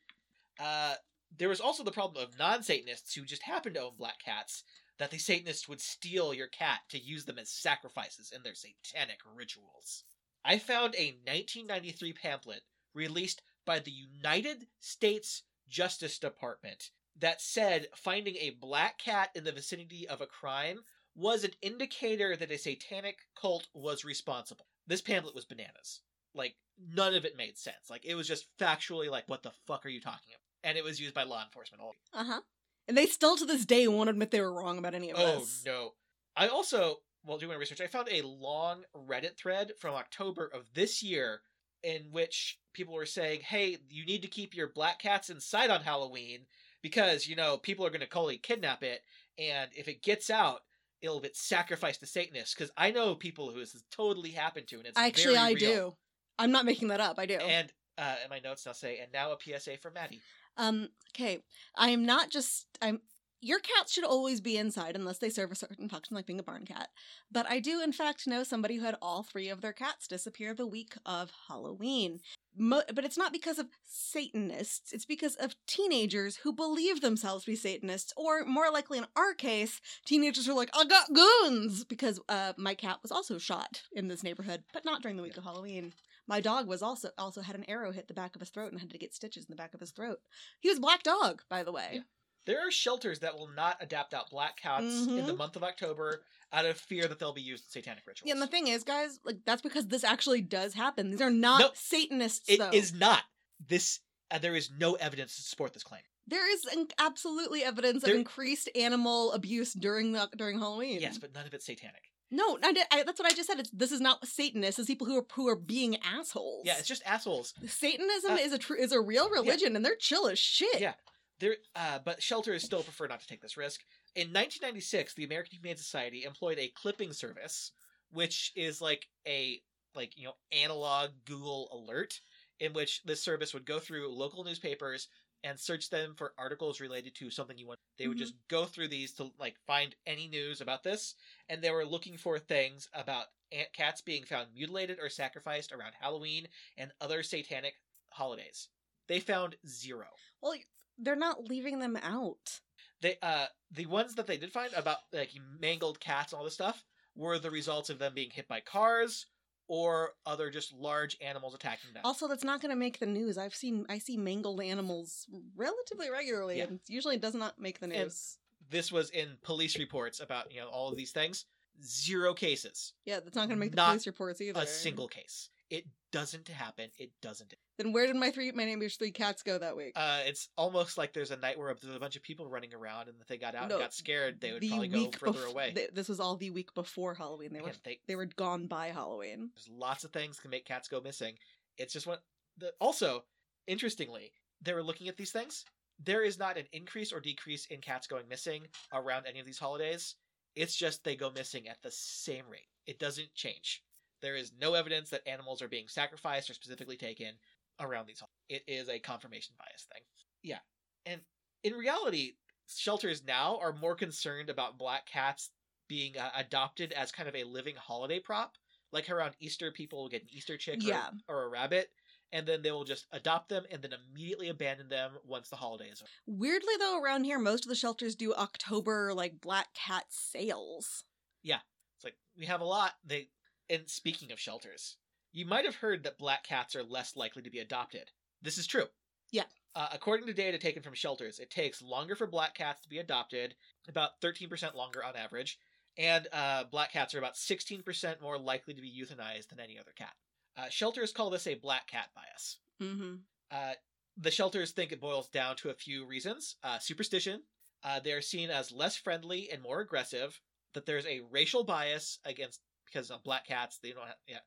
[0.58, 0.96] Uh,
[1.36, 4.62] there was also the problem of non-Satanists who just happened to own black cats.
[4.98, 9.20] That the Satanists would steal your cat to use them as sacrifices in their satanic
[9.34, 10.04] rituals.
[10.44, 12.62] I found a 1993 pamphlet
[12.94, 19.52] released by the United States Justice Department that said finding a black cat in the
[19.52, 20.80] vicinity of a crime
[21.14, 24.66] was an indicator that a satanic cult was responsible.
[24.86, 26.00] This pamphlet was bananas.
[26.34, 26.54] Like,
[26.94, 27.90] none of it made sense.
[27.90, 30.68] Like, it was just factually like, what the fuck are you talking about?
[30.68, 31.82] And it was used by law enforcement.
[31.82, 32.40] all Uh huh.
[32.88, 35.40] And they still to this day won't admit they were wrong about any of Oh
[35.40, 35.64] this.
[35.66, 35.92] Oh, no!
[36.36, 40.72] I also, while doing my research, I found a long Reddit thread from October of
[40.74, 41.42] this year
[41.82, 45.82] in which people were saying, "Hey, you need to keep your black cats inside on
[45.82, 46.46] Halloween
[46.82, 49.02] because you know people are going to totally kidnap it,
[49.38, 50.62] and if it gets out."
[51.02, 54.76] It'll get sacrificed to Satanists because I know people who this has totally happened to,
[54.76, 55.58] and it's Actually, I real.
[55.58, 55.96] do.
[56.38, 57.18] I'm not making that up.
[57.18, 57.36] I do.
[57.36, 60.20] And uh, and my notes I'll say, and now a PSA for Maddie.
[60.56, 61.38] Um, okay.
[61.76, 63.00] I am not just I'm
[63.40, 66.44] your cats should always be inside unless they serve a certain function like being a
[66.44, 66.88] barn cat.
[67.30, 70.54] But I do in fact know somebody who had all three of their cats disappear
[70.54, 72.20] the week of Halloween.
[72.56, 77.52] Mo- but it's not because of Satanists, it's because of teenagers who believe themselves to
[77.52, 81.84] be Satanists, or more likely in our case, teenagers who are like, I got goons!
[81.84, 85.36] Because uh, my cat was also shot in this neighborhood, but not during the week
[85.36, 85.92] of Halloween.
[86.26, 88.80] My dog was also also had an arrow hit the back of his throat and
[88.80, 90.18] had to get stitches in the back of his throat.
[90.60, 91.88] He was a black dog, by the way.
[91.94, 92.00] Yeah.
[92.46, 95.36] There are shelters that will not adapt out black cats in the Mhm.
[95.36, 96.22] month of October
[96.52, 98.26] out of fear that they'll be used in satanic rituals.
[98.26, 101.10] Yeah, and the thing is, guys, like that's because this actually does happen.
[101.10, 102.48] These are not No, Satanists.
[102.48, 102.70] It though.
[102.70, 103.22] is not.
[103.64, 104.00] This
[104.32, 106.02] uh, there is no evidence to support this claim.
[106.26, 111.00] There is an- absolutely evidence There- of increased animal abuse during the during Halloween.
[111.00, 112.10] Yes, but none of it's satanic.
[112.30, 113.58] no, I did, I, that's what I just said.
[113.60, 114.78] It's this is not Satanists.
[114.78, 116.62] It's people who are who are being assholes.
[116.64, 117.54] Yeah, it's just assholes.
[117.66, 120.80] Satanism Uh, is a tr- is a real religion, and they're chill as shit.
[120.80, 120.94] Yeah.
[121.40, 123.84] There, uh, but shelters still prefer not to take this risk.
[124.14, 127.72] In 1996, the American Humane Society employed a clipping service,
[128.10, 129.62] which is like a
[129.94, 132.20] like you know analog Google alert,
[132.60, 135.08] in which this service would go through local newspapers,
[135.42, 137.80] and search them for articles related to something you want.
[137.96, 138.20] They would Mhm.
[138.20, 141.14] just go through these to like find any news about this,
[141.48, 145.94] and they were looking for things about ant cats being found mutilated or sacrificed around
[145.94, 148.68] Halloween and other satanic holidays.
[149.06, 150.20] They found zero.
[150.40, 150.54] Well,
[151.00, 152.60] they're not leaving them out.
[153.00, 155.30] They uh the ones that they did find about like
[155.60, 156.84] mangled cats and all this stuff
[157.16, 159.26] were the results of them being hit by cars
[159.68, 162.02] or other just large animals attacking them.
[162.04, 163.38] Also, that's not going to make the news.
[163.38, 165.26] I've seen I see mangled animals
[165.56, 166.64] relatively regularly, Yeah.
[166.64, 168.38] and it usually does not make the And- news.
[168.68, 171.44] this was in police reports about you know all of these things.
[171.82, 174.60] Zero cases, yeah, that's not going to make the not police reports either.
[174.60, 175.48] a single case.
[175.70, 176.90] It doesn't happen.
[176.98, 177.54] It doesn't.
[177.78, 179.92] Then where did my three my neighbor's three cats go that week?
[179.96, 183.08] Uh, it's almost like there's a night where there's a bunch of people running around,
[183.08, 185.38] and if they got out No, and got scared, they would The probably go further
[185.40, 185.72] bef- away.
[185.74, 187.52] th- this was all the week before Halloween.
[187.52, 189.50] They were they, they were gone by Halloween.
[189.54, 191.34] there's lots of things can make cats go missing.
[191.78, 192.22] It's just what.
[192.58, 193.24] The, also,
[193.66, 194.32] interestingly,
[194.62, 195.64] they were looking at these things.
[196.02, 199.58] There is not an increase or decrease in cats going missing around any of these
[199.58, 200.16] holidays.
[200.56, 202.68] It's just they go missing at the same rate.
[202.86, 203.82] It doesn't change.
[204.22, 207.34] There is no evidence that animals are being sacrificed or specifically taken
[207.80, 208.36] around these holidays.
[208.48, 210.02] It is a confirmation bias thing.
[210.42, 210.58] Yeah.
[211.06, 211.20] And
[211.64, 212.32] in reality,
[212.68, 215.50] shelters now are more concerned about black cats
[215.88, 218.54] being uh, adopted as kind of a living holiday prop.
[218.92, 221.10] Like around Easter, people will get an Easter chick or- Yeah.
[221.28, 221.90] or, a rabbit,
[222.32, 225.88] and then they will just adopt them and then immediately abandon them once the holiday
[225.88, 226.10] is over.
[226.26, 231.04] Weirdly though, around here most of the shelters do October like black cat sales.
[231.42, 231.60] Yeah,
[231.96, 232.92] it's like we have a lot.
[233.04, 233.28] They
[233.70, 234.96] and speaking of shelters,
[235.32, 238.10] you might have heard that black cats are less likely to be adopted.
[238.42, 238.86] This is true.
[239.30, 239.44] Yeah.
[239.74, 242.98] Uh, according to data taken from shelters, it takes longer for black cats to be
[242.98, 243.54] adopted,
[243.88, 245.58] about 13% longer on average,
[245.96, 249.92] and uh, black cats are about 16% more likely to be euthanized than any other
[249.96, 250.12] cat.
[250.56, 252.58] Uh, shelters call this a black cat bias.
[252.82, 253.14] Mm-hmm.
[253.50, 253.72] Uh,
[254.16, 256.56] the shelters think it boils down to a few reasons.
[256.62, 257.42] Uh, superstition.
[257.82, 260.40] Uh, they're seen as less friendly and more aggressive.
[260.74, 262.60] That there's a racial bias against
[262.90, 263.78] because of black cats.
[263.82, 264.38] They don't have, yeah.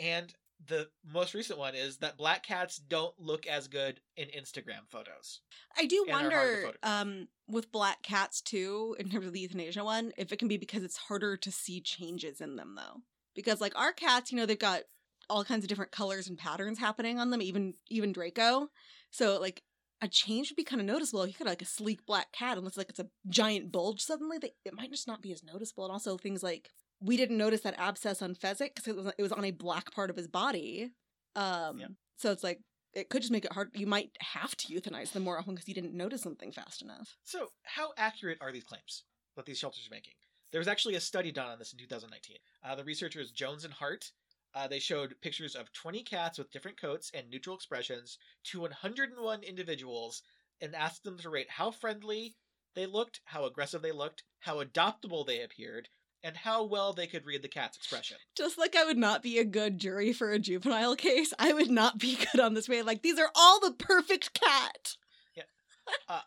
[0.00, 0.32] And
[0.66, 5.40] the most recent one is that black cats don't look as good in Instagram photos.
[5.76, 9.32] I do And are hard to wonder, um, with black cats too, in terms of
[9.32, 12.74] the euthanasia one, if it can be because it's harder to see changes in them
[12.76, 13.02] though.
[13.34, 14.82] Because like our cats, you know, they've got
[15.30, 18.68] all kinds of different colors and patterns happening on them, even even Draco.
[19.10, 19.62] So like
[20.00, 21.26] a change would be kind of noticeable.
[21.26, 24.52] You could like a sleek black cat, unless like it's a giant bulge suddenly, they,
[24.64, 25.84] it might just not be as noticeable.
[25.84, 26.70] And also things like
[27.02, 29.92] we didn't notice that abscess on Fezzik because it was it was on a black
[29.92, 30.90] part of his body.
[31.34, 31.86] Um, Yeah.
[32.16, 32.60] so it's like
[32.92, 33.70] it could just make it hard.
[33.74, 37.16] You might have to euthanize them more often because you didn't notice something fast enough.
[37.24, 39.04] So, how accurate are these claims
[39.36, 40.14] that these shelters are making?
[40.50, 42.36] There was actually a study done on this in 2019.
[42.62, 44.12] Uh, the researchers Jones and Hart
[44.54, 49.42] uh, they showed pictures of 20 cats with different coats and neutral expressions to 101
[49.42, 50.22] individuals
[50.60, 52.36] and asked them to rate how friendly
[52.74, 55.88] they looked, how aggressive they looked, how adoptable they appeared,
[56.22, 58.16] and how well they could read the cat's expression.
[58.36, 61.70] Just like I would not be a good jury for a juvenile case, I would
[61.70, 62.82] not be good on this way.
[62.82, 64.96] Like these are all the perfect cat.
[65.36, 66.20] Yeah.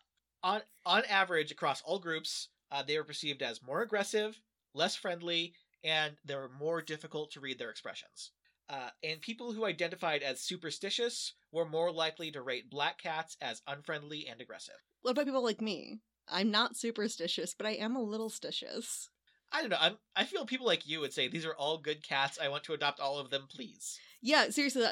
[0.43, 4.39] On on average across all groups, uh, they were perceived as more aggressive,
[4.73, 8.31] less friendly, and they were more difficult to read their expressions.
[8.67, 13.61] Uh, and people who identified as superstitious were more likely to rate black cats as
[13.67, 14.75] unfriendly and aggressive.
[15.03, 15.99] What about people like me?
[16.27, 19.09] I'm not superstitious, but I am a little stitious.
[19.55, 19.77] I don't know.
[19.79, 22.37] I'm, I feel people like you would say these are all good cats.
[22.41, 23.97] I want to adopt all of them, please.
[24.21, 24.83] Yeah, seriously.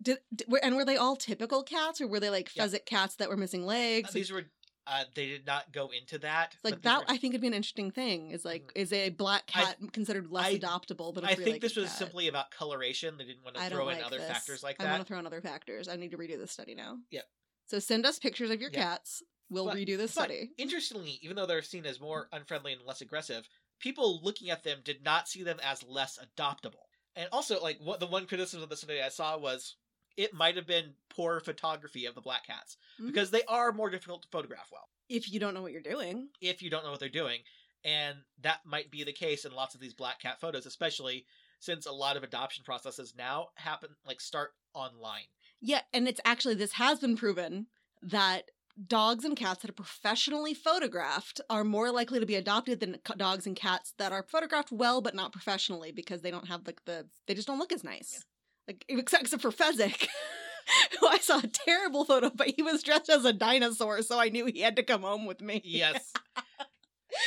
[0.00, 2.62] Did, did were, and were they all typical cats, or were they like Yeah.
[2.64, 4.10] pheasant cats that were missing legs?
[4.10, 4.44] Uh, these were.
[4.84, 6.56] Uh, they did not go into that.
[6.64, 8.32] like that, were- I think would be an interesting thing.
[8.32, 8.70] Is like, Mhm.
[8.74, 11.14] is a black I- cat considered less I- adoptable?
[11.14, 11.98] But a I think this was cat?
[11.98, 13.16] simply about coloration.
[13.16, 14.26] They didn't want to throw don't in like other this.
[14.28, 14.88] factors like that.
[14.88, 15.86] I want to throw in other factors.
[15.86, 16.98] I need to redo this study now.
[17.12, 17.24] Yep.
[17.68, 18.82] So send us pictures of your Yep.
[18.82, 19.22] cats.
[19.48, 20.50] We'll But- redo this But study.
[20.58, 23.48] interestingly, even though they're seen as more unfriendly and less aggressive,
[23.82, 26.86] people looking at them did not see them as less adoptable.
[27.14, 29.76] And also, like what the one criticism of the study I saw was
[30.16, 33.08] it might have been poor photography of the black cats Mhm.
[33.08, 36.30] because they are more difficult to photograph well If you don't know what you're doing,
[36.40, 37.42] if you don't know what they're doing,
[37.84, 41.26] and that might be the case in lots of these black cat photos, especially
[41.60, 45.26] since a lot of adoption processes now happen like start online.
[45.60, 47.66] yeah, and it's actually this has been proven
[48.02, 48.50] that
[48.86, 53.46] dogs and cats that are professionally photographed are more likely to be adopted than dogs
[53.46, 57.06] and cats that are photographed well but not professionally because they don't have like the
[57.26, 58.24] they just don't look as nice.
[58.66, 60.08] Like except, except for Fezzik.
[61.00, 64.28] Who I saw a terrible photo, but he was dressed as a dinosaur, so I
[64.28, 65.60] knew he had to come home with me.
[65.64, 66.12] Yes.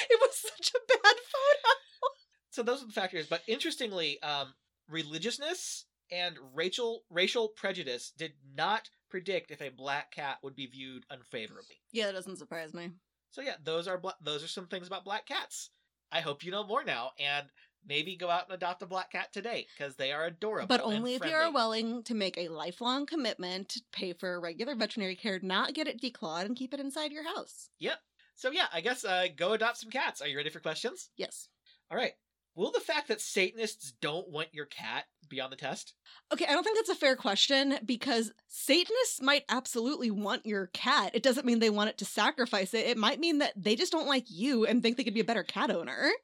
[0.09, 1.75] it was such a bad photo.
[2.49, 3.27] so those are the factors.
[3.27, 4.53] But interestingly, um,
[4.89, 11.05] religiousness and racial racial prejudice did not predict if a black cat would be viewed
[11.09, 11.77] unfavorably.
[11.93, 12.89] Yeah, that doesn't surprise me.
[13.31, 15.69] So yeah, those are bla- those are some things about black cats.
[16.11, 17.47] I hope you know more now, and
[17.87, 20.67] maybe go out and adopt a black cat today because they are adorable.
[20.67, 24.75] But only if you are willing to make a lifelong commitment to pay for regular
[24.75, 27.69] veterinary care, not get it declawed, and keep it inside your house.
[27.79, 27.99] Yep.
[28.35, 30.21] So yeah, I guess uh, go adopt some cats.
[30.21, 31.09] Are you ready for questions?
[31.15, 31.47] Yes.
[31.89, 32.15] All right.
[32.55, 35.93] Will the fact that Satanists don't want your cat be on the test?
[36.31, 41.11] Okay, I don't think that's a fair question because Satanists might absolutely want your cat.
[41.13, 42.85] It doesn't mean they want it to sacrifice it.
[42.85, 45.25] It might mean that they just don't like you and think they could be a
[45.25, 46.11] better cat owner.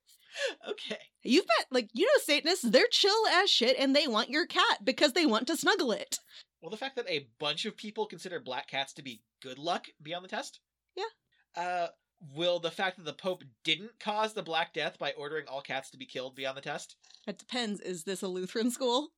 [0.66, 0.98] Okay.
[1.24, 4.80] You've met, like, you know, Satanists, they're chill as shit and they want your cat
[4.82, 6.20] because they want to snuggle it.
[6.62, 9.88] Well, the fact that a bunch of people consider black cats to be good luck
[10.02, 10.62] be on the test?
[10.96, 11.04] Yeah.
[11.62, 11.88] Uh,
[12.36, 15.90] will the fact that the Pope didn't cause the Black Death by ordering all cats
[15.92, 16.96] to be killed be on the test?
[17.28, 17.80] It depends.
[17.82, 19.10] Is this a Lutheran school?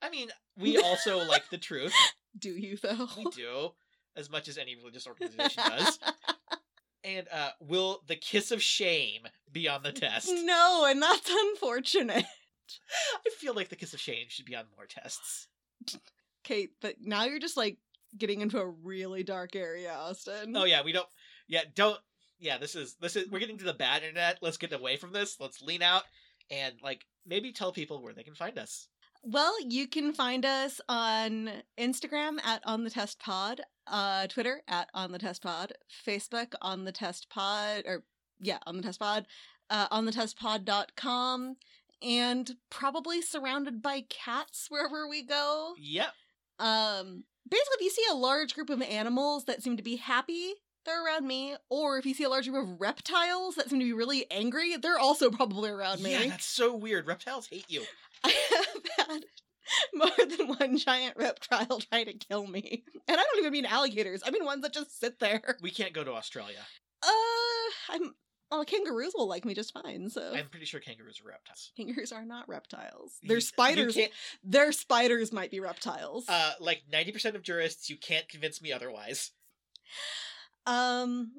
[0.00, 1.94] I mean, we also like the truth.
[2.38, 3.08] Do you, though?
[3.16, 3.72] We do,
[4.16, 5.98] as much as any religious organization does.
[7.04, 10.30] And uh, will the kiss of shame be on the test?
[10.32, 12.24] no, and that's unfortunate.
[12.24, 15.48] I feel like the kiss of shame should be on more tests.
[16.44, 17.78] Kate, but now you're just like
[18.16, 20.56] getting into a really dark area, Austin.
[20.56, 21.08] Oh yeah, we don't.
[21.48, 21.98] Yeah, don't.
[22.42, 23.30] Yeah, this is this is.
[23.30, 24.38] We're getting to the bad internet.
[24.42, 25.36] Let's get away from this.
[25.38, 26.02] Let's lean out
[26.50, 28.88] and like maybe tell people where they can find us.
[29.22, 34.90] Well, you can find us on Instagram at On the Test Pod, uh, Twitter at
[34.92, 35.72] On the Test Pod,
[36.06, 38.02] Facebook On the Test Pod, or
[38.40, 39.26] yeah, On the Test Pod,
[39.70, 41.56] uh, on the testpod.com,
[42.02, 45.74] and probably surrounded by cats wherever we go.
[45.78, 46.12] Yep.
[46.58, 50.54] Um, basically, if you see a large group of animals that seem to be happy,
[50.84, 51.56] they're around me.
[51.68, 54.76] Or if you see a large group of reptiles that seem to be really angry,
[54.76, 56.12] they're also probably around me.
[56.12, 57.06] Yeah, that's so weird.
[57.06, 57.84] Reptiles hate you.
[58.24, 58.34] I
[58.98, 59.24] have had
[59.94, 62.84] more than one giant reptile try to kill me.
[63.08, 64.22] And I don't even mean alligators.
[64.24, 65.56] I mean ones that just sit there.
[65.60, 66.60] We can't go to Australia.
[67.02, 67.08] Uh,
[67.90, 68.14] I'm.
[68.50, 70.10] Well, kangaroos will like me just fine.
[70.10, 71.72] So I'm pretty sure kangaroos are reptiles.
[71.74, 73.12] kangaroos are not reptiles.
[73.22, 73.96] They're spiders.
[74.44, 76.28] Their spiders might be reptiles.
[76.28, 79.30] Uh, like ninety percent of jurists, you can't convince me otherwise.
[80.66, 81.32] Um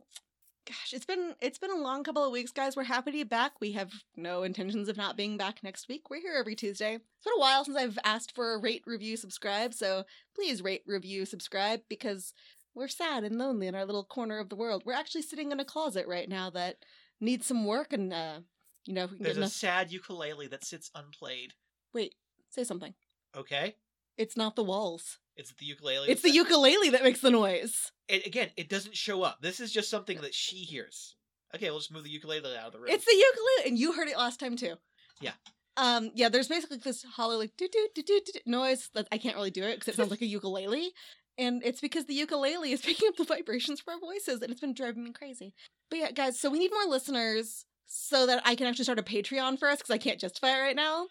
[0.65, 2.75] gosh, it's been it's been a long couple of weeks, guys.
[2.75, 3.59] We're happy to be back.
[3.59, 6.09] We have no intentions of not being back next week.
[6.09, 6.95] We're here every Tuesday.
[6.95, 10.03] It's been a while since I've asked for a rate, review, subscribe, so
[10.35, 12.33] please rate, review, subscribe because
[12.75, 14.83] we're sad and lonely in our little corner of the world.
[14.85, 16.77] We're actually sitting in a closet right now that
[17.21, 18.39] needs some work and uh
[18.85, 21.53] you know, if we can There's get a sad ukulele that sits unplayed.
[21.93, 22.15] Wait,
[22.49, 22.93] say something.
[23.35, 23.75] Okay,
[24.17, 25.19] It's not the walls.
[25.35, 26.09] It's the ukulele.
[26.09, 27.91] It's the that- ukulele that makes the noise.
[28.07, 29.41] It, again, it doesn't show up.
[29.41, 31.15] This is just something that she hears.
[31.55, 32.89] Okay, we'll just move the ukulele out of the room.
[32.89, 34.75] It's the ukulele, and you heard it last time too.
[35.21, 35.33] Yeah.
[35.77, 36.11] Um.
[36.15, 36.29] Yeah.
[36.29, 39.51] There's basically this hollow like do do do do do noise that I can't really
[39.51, 40.91] do it because it sounds like a ukulele,
[41.37, 44.61] and it's because the ukulele is picking up the vibrations from our voices, and it's
[44.61, 45.53] been driving me crazy.
[45.89, 49.03] But yeah, guys, so we need more listeners so that I can actually start a
[49.03, 51.07] Patreon for us because I can't justify it right now,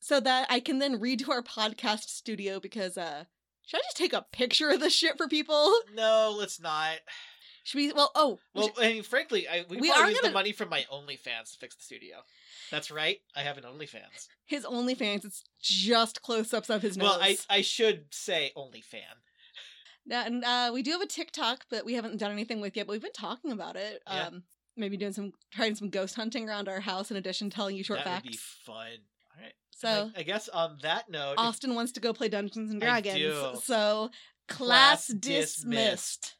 [0.00, 3.24] so that I can then redo our podcast studio because uh.
[3.66, 5.72] Should I just take a picture of this shit for people?
[5.94, 6.96] no, let's not.
[7.64, 7.92] Should we?
[7.92, 10.52] Well, oh, Well, should- I mean, frankly, I, we, We are use gonna- the money
[10.52, 12.18] from my OnlyFans to fix the studio.
[12.72, 13.20] That's right.
[13.36, 14.28] I have an OnlyFans.
[14.46, 15.24] his OnlyFans.
[15.24, 17.10] It's just close-ups of his nose.
[17.10, 19.02] Well, I I should say OnlyFan.
[20.04, 22.86] Now, and uh, we do have a TikTok that we haven't done anything with yet,
[22.88, 24.02] but we've been talking about it.
[24.08, 24.26] Yeah.
[24.28, 24.42] Um,
[24.76, 27.84] maybe doing some trying some ghost hunting around our house in addition to telling you
[27.84, 28.24] short that facts.
[28.24, 28.98] would be fun.
[29.82, 33.64] So I, I guess on that note, Austin wants to go play Dungeons and Dragons.
[33.64, 34.10] So
[34.48, 35.56] Class class dismissed.
[35.56, 36.36] dismissed.